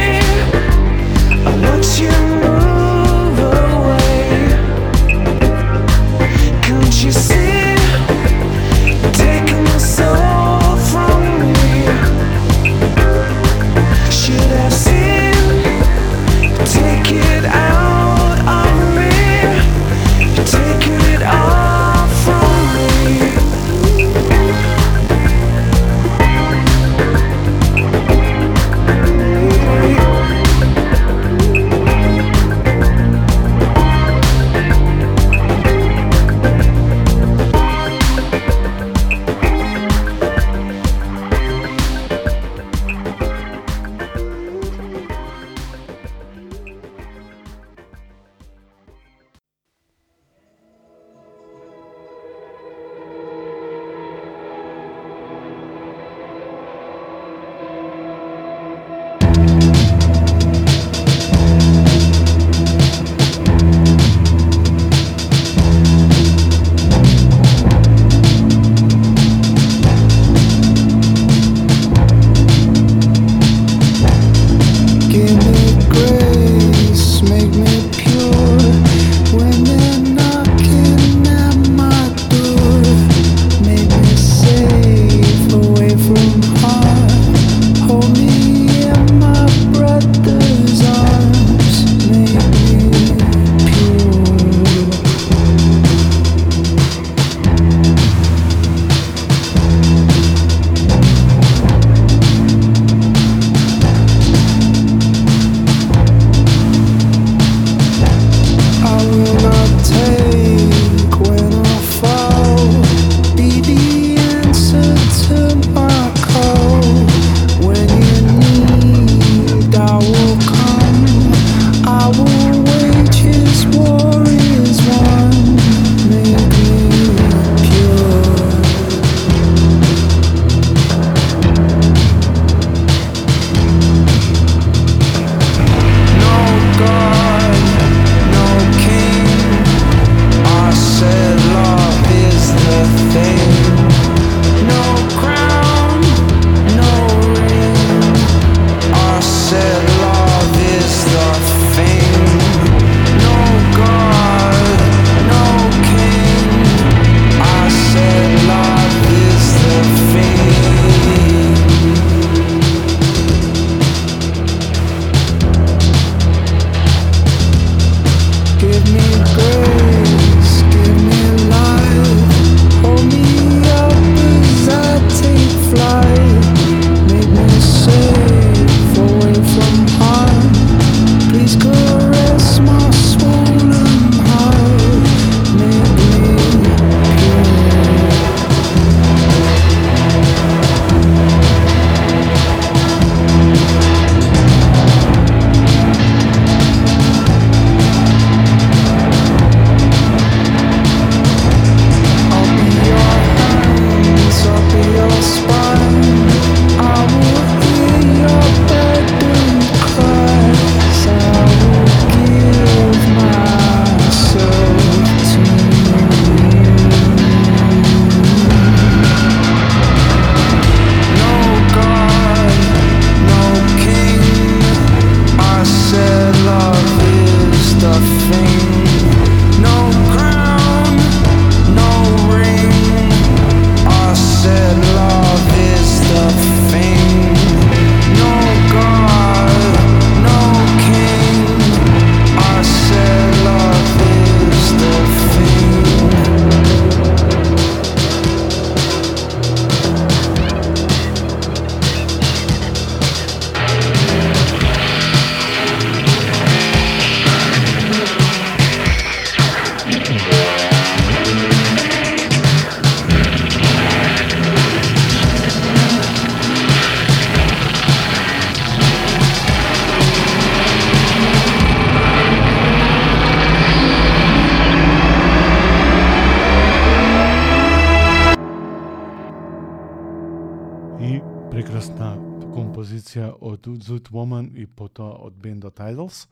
Од 285.76 285.92
Idols. 285.92 286.26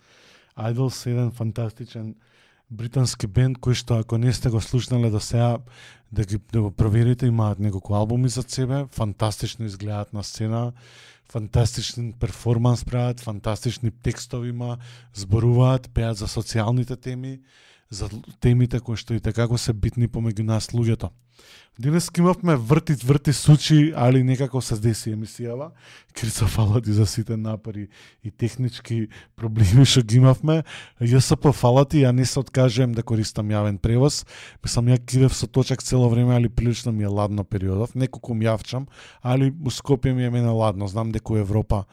Idols 0.57 1.07
е 1.07 1.11
еден 1.11 1.31
фантастичен 1.31 2.15
британски 2.71 3.27
бенд 3.27 3.59
кој 3.59 3.75
што 3.75 4.01
ако 4.01 4.19
не 4.19 4.33
сте 4.33 4.51
го 4.51 4.61
слушнале 4.61 5.11
до 5.11 5.21
сега 5.21 5.59
да 6.13 6.25
ги 6.25 6.39
да 6.53 6.63
го 6.63 6.71
проверите, 6.71 7.27
имаат 7.27 7.59
неколку 7.59 7.95
албуми 7.95 8.29
за 8.29 8.43
себе, 8.43 8.87
фантастично 8.91 9.67
изгледаат 9.67 10.13
на 10.13 10.25
сцена, 10.25 10.73
фантастичен 11.33 12.13
перформанс 12.13 12.85
прават, 12.85 13.21
фантастични 13.21 13.91
текстови 13.91 14.49
има, 14.49 14.79
зборуваат, 15.15 15.91
пеат 15.95 16.17
за 16.17 16.27
социјалните 16.27 17.01
теми, 17.01 17.41
за 17.91 18.09
темите 18.41 18.81
кои 18.81 18.97
што 18.97 19.15
и 19.15 19.21
така 19.21 19.49
се 19.59 19.73
битни 19.73 20.09
помеѓу 20.09 20.43
нас 20.43 20.69
луѓето. 20.69 21.11
Денес 21.79 22.11
имавме 22.19 22.57
врти 22.57 22.95
врти 22.95 23.33
сучи, 23.33 23.93
али 23.97 24.23
некако 24.23 24.61
се 24.63 24.77
деси 24.79 25.11
емисијава. 25.11 25.73
Крица 26.15 26.47
фала 26.47 26.79
ти 26.81 26.93
за 26.93 27.07
сите 27.07 27.37
напари 27.37 27.89
и 28.23 28.31
технички 28.31 29.09
проблеми 29.35 29.83
што 29.83 30.03
ги 30.07 30.23
имавме. 30.23 30.63
ЈСП 31.03 31.51
фала 31.53 31.83
ти, 31.85 32.07
ја 32.07 32.13
не 32.15 32.25
се 32.25 32.39
откажувам 32.39 32.95
да 32.95 33.03
користам 33.03 33.51
јавен 33.51 33.83
превоз. 33.83 34.23
Мислам 34.63 34.87
ја 34.87 35.03
кидев 35.03 35.35
со 35.35 35.51
точак 35.51 35.83
цело 35.83 36.09
време, 36.09 36.37
али 36.37 36.49
прилично 36.49 36.93
ми 36.93 37.03
е 37.03 37.11
ладно 37.11 37.43
периодов. 37.43 37.99
Неколку 37.99 38.39
мјавчам, 38.39 38.87
али 39.23 39.51
у 39.51 39.71
Скопје 39.75 40.15
ми 40.15 40.25
е 40.25 40.31
мене 40.31 40.55
ладно. 40.55 40.87
Знам 40.87 41.11
дека 41.11 41.33
у 41.33 41.37
Европа 41.43 41.87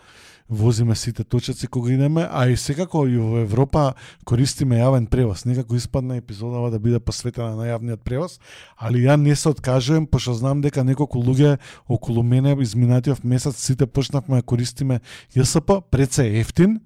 возиме 0.51 0.95
сите 0.95 1.23
точаци 1.23 1.67
кога 1.67 1.93
идеме, 1.93 2.27
а 2.31 2.49
и 2.49 2.57
секако 2.57 3.07
и 3.07 3.17
во 3.17 3.39
Европа 3.41 3.93
користиме 4.25 4.81
јавен 4.81 5.07
превоз. 5.07 5.45
Некако 5.45 5.75
испадна 5.75 6.17
епизодава 6.19 6.71
да 6.71 6.79
биде 6.79 6.99
посветена 6.99 7.55
на 7.55 7.71
јавниот 7.71 8.03
превоз, 8.03 8.39
али 8.77 9.05
ја 9.07 9.15
не 9.15 9.35
се 9.35 9.49
откажувам, 9.49 10.07
пошто 10.07 10.33
знам 10.33 10.61
дека 10.61 10.83
неколку 10.83 11.23
луѓе 11.23 11.57
околу 11.87 12.23
мене 12.23 12.55
изминатиот 12.59 13.23
месец 13.23 13.55
сите 13.55 13.87
почнавме 13.87 14.41
да 14.41 14.43
користиме 14.43 14.99
ЈСП, 15.33 15.81
пред 15.91 16.11
се 16.11 16.27
ефтин, 16.39 16.81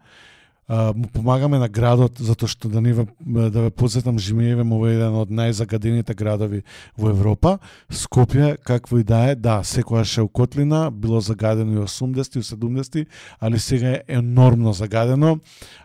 а, 0.68 0.94
му 0.96 1.08
помагаме 1.08 1.58
на 1.60 1.70
градот 1.70 2.18
затоа 2.20 2.50
што 2.50 2.70
да 2.70 2.82
не 2.82 2.94
ве, 2.94 3.06
да 3.50 3.62
ве 3.68 3.70
подсетам 3.70 4.18
му 4.66 4.86
е 4.86 4.96
еден 4.96 5.16
од 5.16 5.30
најзагадените 5.30 6.16
градови 6.16 6.64
во 6.98 7.10
Европа. 7.10 7.60
Скопје 7.92 8.58
какво 8.58 9.00
и 9.00 9.04
да 9.04 9.32
е, 9.32 9.36
да, 9.36 9.64
секогаш 9.64 10.18
е 10.18 10.22
у 10.22 10.28
котлина, 10.28 10.92
било 10.92 11.22
загадено 11.22 11.74
и 11.74 11.86
80 11.86 12.40
и 12.40 12.44
70 12.44 13.06
али 13.40 13.60
сега 13.60 13.90
е 13.90 14.02
енормно 14.08 14.74
загадено, 14.74 15.40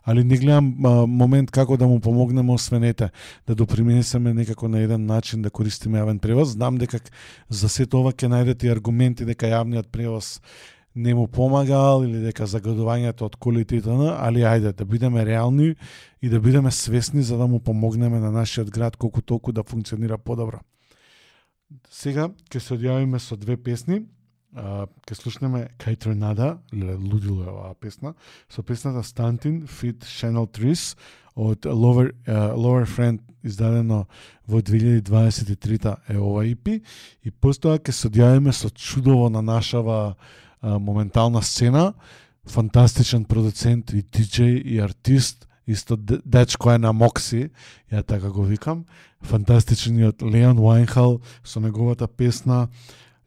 али 0.05 0.25
не 0.25 0.37
гледам 0.37 0.75
а, 0.85 1.07
момент 1.07 1.51
како 1.51 1.77
да 1.77 1.87
му 1.87 2.01
помогнеме 2.01 2.53
освенете, 2.53 3.11
да 3.47 3.55
допринесеме 3.55 4.35
некако 4.35 4.69
на 4.69 4.81
еден 4.81 5.07
начин 5.07 5.43
да 5.43 5.51
користиме 5.51 6.01
јавен 6.01 6.19
превоз. 6.19 6.57
Знам 6.57 6.79
дека 6.79 7.01
за 7.49 7.69
сето 7.69 8.01
ова 8.01 8.13
ќе 8.13 8.33
најдете 8.33 8.73
аргументи 8.73 9.25
дека 9.25 9.47
јавниот 9.47 9.93
превоз 9.93 10.41
не 10.95 11.15
му 11.15 11.27
помагал 11.29 12.05
или 12.05 12.19
дека 12.25 12.47
загадувањето 12.47 13.29
од 13.31 13.37
колите 13.37 13.79
и 13.79 13.83
т.н., 13.83 14.11
али 14.19 14.43
ајде 14.43 14.73
да 14.75 14.85
бидеме 14.85 15.25
реални 15.27 15.75
и 16.23 16.29
да 16.29 16.41
бидеме 16.41 16.71
свесни 16.71 17.23
за 17.23 17.39
да 17.39 17.47
му 17.47 17.61
помогнеме 17.61 18.19
на 18.19 18.31
нашиот 18.31 18.71
град 18.71 18.97
колку 18.97 19.23
толку 19.23 19.53
да 19.53 19.63
функционира 19.63 20.19
подобро. 20.19 20.61
Сега 21.91 22.31
ќе 22.51 22.59
се 22.59 22.75
одјавиме 22.75 23.19
со 23.19 23.37
две 23.37 23.57
песни. 23.57 24.03
А, 24.51 24.89
ќе 25.07 25.15
слушнеме 25.15 25.69
Кај 25.79 25.97
Торнада, 25.97 26.59
леле 26.75 26.97
лудило 26.99 27.45
е 27.45 27.51
оваа 27.53 27.75
песна, 27.79 28.15
со 28.51 28.63
песната 28.67 29.05
Стантин 29.07 29.63
Fit 29.71 30.03
Channel 30.03 30.51
Trees 30.51 30.97
од 31.39 31.67
Lower, 31.71 32.11
uh, 32.27 32.51
Lower 32.59 32.83
Friend 32.83 33.21
издадено 33.47 34.07
во 34.49 34.59
2023 34.59 35.95
е 36.11 36.19
ова 36.19 36.43
EP 36.45 36.83
и 37.23 37.31
постоја 37.31 37.79
ќе 37.79 37.95
се 37.95 38.11
одјавиме 38.11 38.53
со 38.53 38.71
чудово 38.71 39.31
на 39.31 39.43
нашава 39.43 40.17
а, 40.63 40.79
моментална 40.79 41.43
сцена, 41.43 41.95
фантастичен 42.49 43.25
продуцент 43.25 43.93
и 43.93 44.03
диџеј 44.03 44.63
и 44.63 44.81
артист, 44.81 45.49
исто 45.67 45.97
дечко 45.97 46.73
е 46.73 46.79
на 46.79 46.93
Мокси, 46.93 47.51
ја 47.93 48.03
така 48.07 48.31
го 48.31 48.45
викам, 48.45 48.85
фантастичниот 49.23 50.23
Леон 50.23 50.59
Вайнхал 50.59 51.21
со 51.45 51.61
неговата 51.61 52.09
песна 52.09 52.69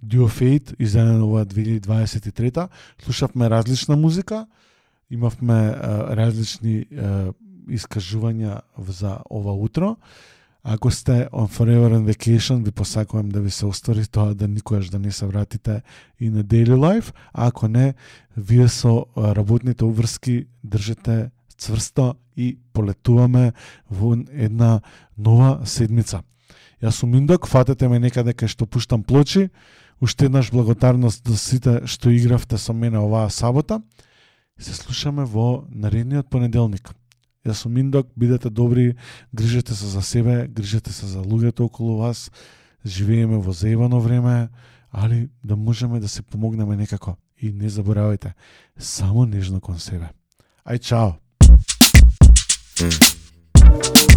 Duo 0.03 0.27
Fate, 0.27 0.75
издадена 0.79 1.25
ова 1.25 1.45
2023 1.45 2.67
Слушавме 3.03 3.49
различна 3.49 3.95
музика, 3.95 4.47
имавме 5.09 5.53
а, 5.53 6.15
различни 6.15 6.85
а, 6.91 7.31
искажувања 7.69 8.61
за 8.77 9.19
ова 9.29 9.53
утро. 9.53 9.95
Ако 10.65 10.91
сте 10.91 11.27
on 11.31 11.47
forever 11.47 11.91
on 11.91 12.13
vacation, 12.13 12.63
ви 12.63 12.71
посакувам 12.71 13.29
да 13.29 13.41
ви 13.41 13.51
се 13.51 13.65
оствари 13.65 14.07
тоа 14.07 14.33
да 14.33 14.47
никогаш 14.47 14.89
да 14.89 14.99
не 14.99 15.11
се 15.11 15.25
вратите 15.25 15.81
и 16.19 16.29
на 16.29 16.43
daily 16.43 16.75
life, 16.75 17.13
а 17.33 17.47
ако 17.47 17.67
не, 17.67 17.93
вие 18.37 18.67
со 18.67 19.05
работните 19.17 19.85
уврски 19.85 20.47
држите 20.63 21.31
цврсто 21.57 22.15
и 22.37 22.57
полетуваме 22.73 23.51
во 23.91 24.15
една 24.31 24.79
нова 25.17 25.59
седмица. 25.65 26.23
Јас 26.81 26.99
сум 26.99 27.15
Индок, 27.15 27.47
фатете 27.47 27.87
ме 27.87 27.99
некаде 27.99 28.31
кај 28.31 28.47
што 28.47 28.65
пуштам 28.65 29.03
плочи, 29.03 29.49
уште 30.01 30.25
еднаш 30.25 30.51
благодарност 30.51 31.23
до 31.23 31.35
сите 31.35 31.83
што 31.87 32.11
игравте 32.11 32.57
со 32.57 32.73
мене 32.73 32.99
оваа 32.99 33.29
сабота. 33.29 33.81
Се 34.59 34.73
слушаме 34.73 35.25
во 35.25 35.65
наредниот 35.69 36.29
понеделник. 36.29 36.91
Јас 37.43 37.65
сум 37.65 37.77
Индок, 37.77 38.07
бидете 38.15 38.49
добри, 38.49 38.95
грижете 39.33 39.75
се 39.75 39.85
за 39.85 40.01
себе, 40.01 40.47
грижете 40.47 40.93
се 40.93 41.05
за 41.05 41.19
луѓето 41.19 41.67
околу 41.67 41.97
вас, 41.97 42.31
живееме 42.85 43.37
во 43.37 43.51
заебано 43.51 43.99
време, 43.99 44.49
али 44.91 45.29
да 45.43 45.55
можеме 45.55 45.99
да 45.99 46.07
се 46.07 46.21
помогнеме 46.21 46.75
некако. 46.75 47.17
И 47.37 47.51
не 47.51 47.69
заборавајте, 47.69 48.31
само 48.79 49.25
нежно 49.25 49.59
кон 49.59 49.79
себе. 49.79 50.13
Ај, 50.63 50.79
чао! 50.79 51.19
Mm. 52.79 54.12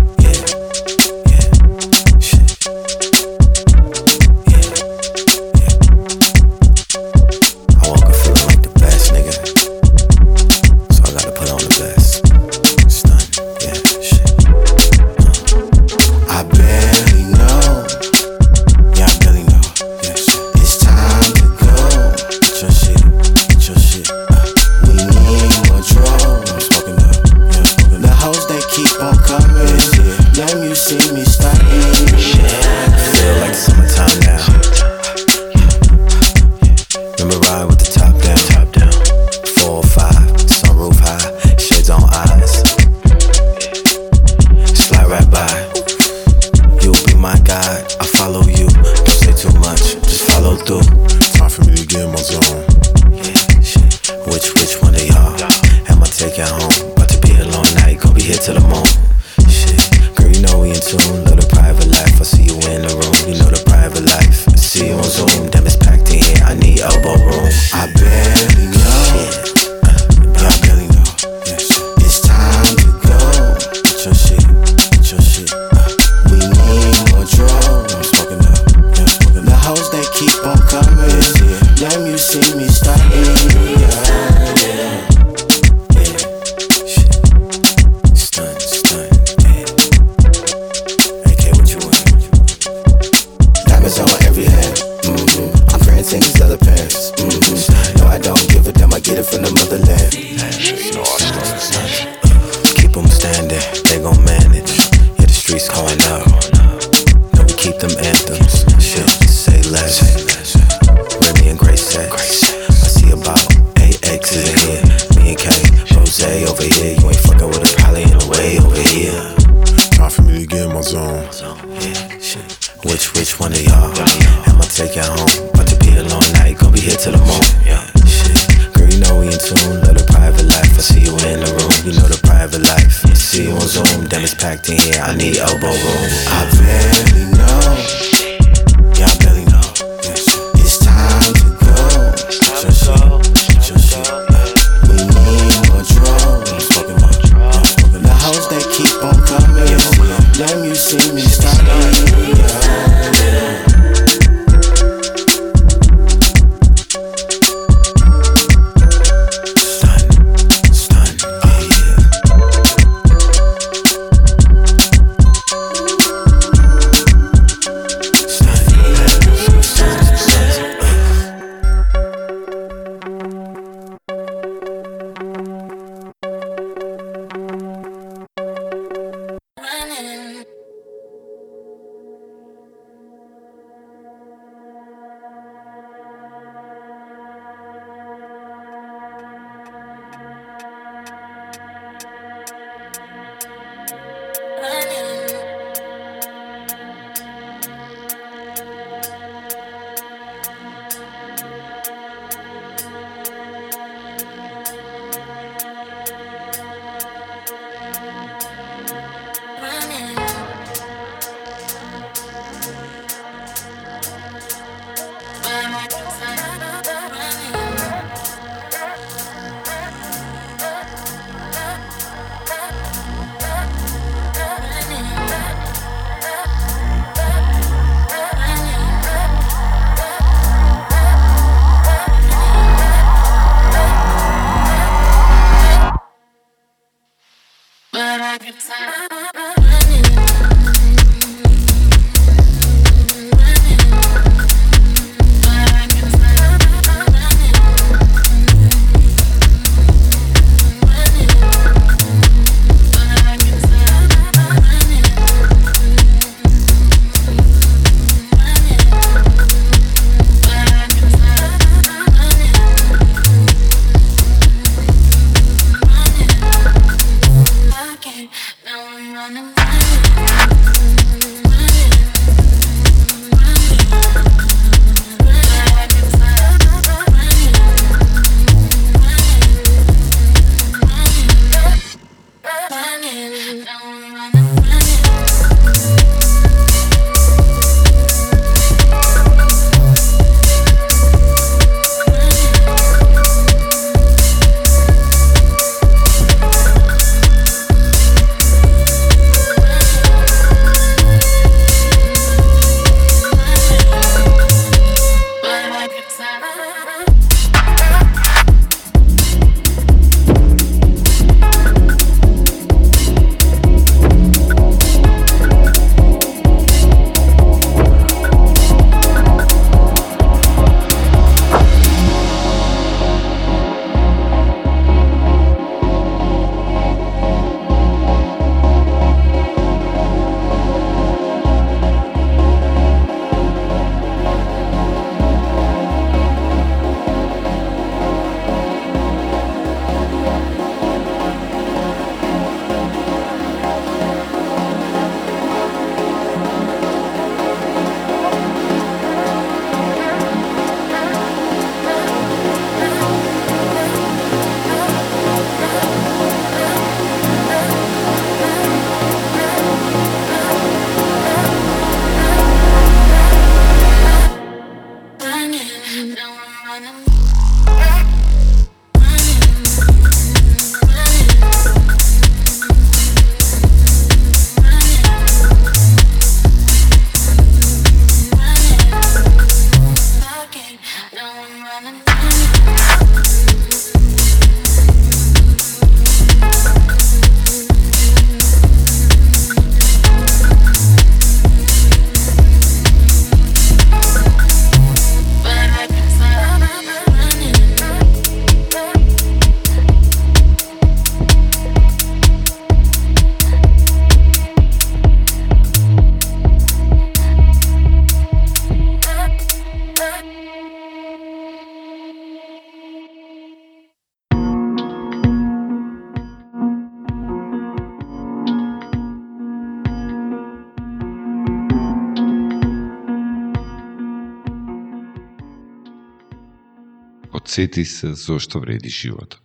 Подсети 427.57 427.85
се 427.85 428.15
зошто 428.15 428.61
вреди 428.61 428.89
животот. 428.89 429.41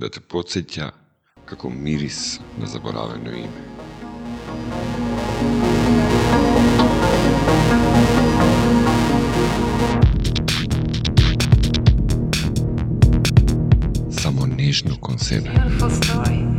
Да 0.00 0.08
те 0.08 0.22
подсеќа 0.24 0.86
како 1.44 1.68
мирис 1.68 2.40
на 2.56 2.64
заборавено 2.64 3.28
име. 3.28 3.60
Само 14.16 14.46
нежно 14.46 14.96
кон 14.96 15.18
себе. 15.18 16.51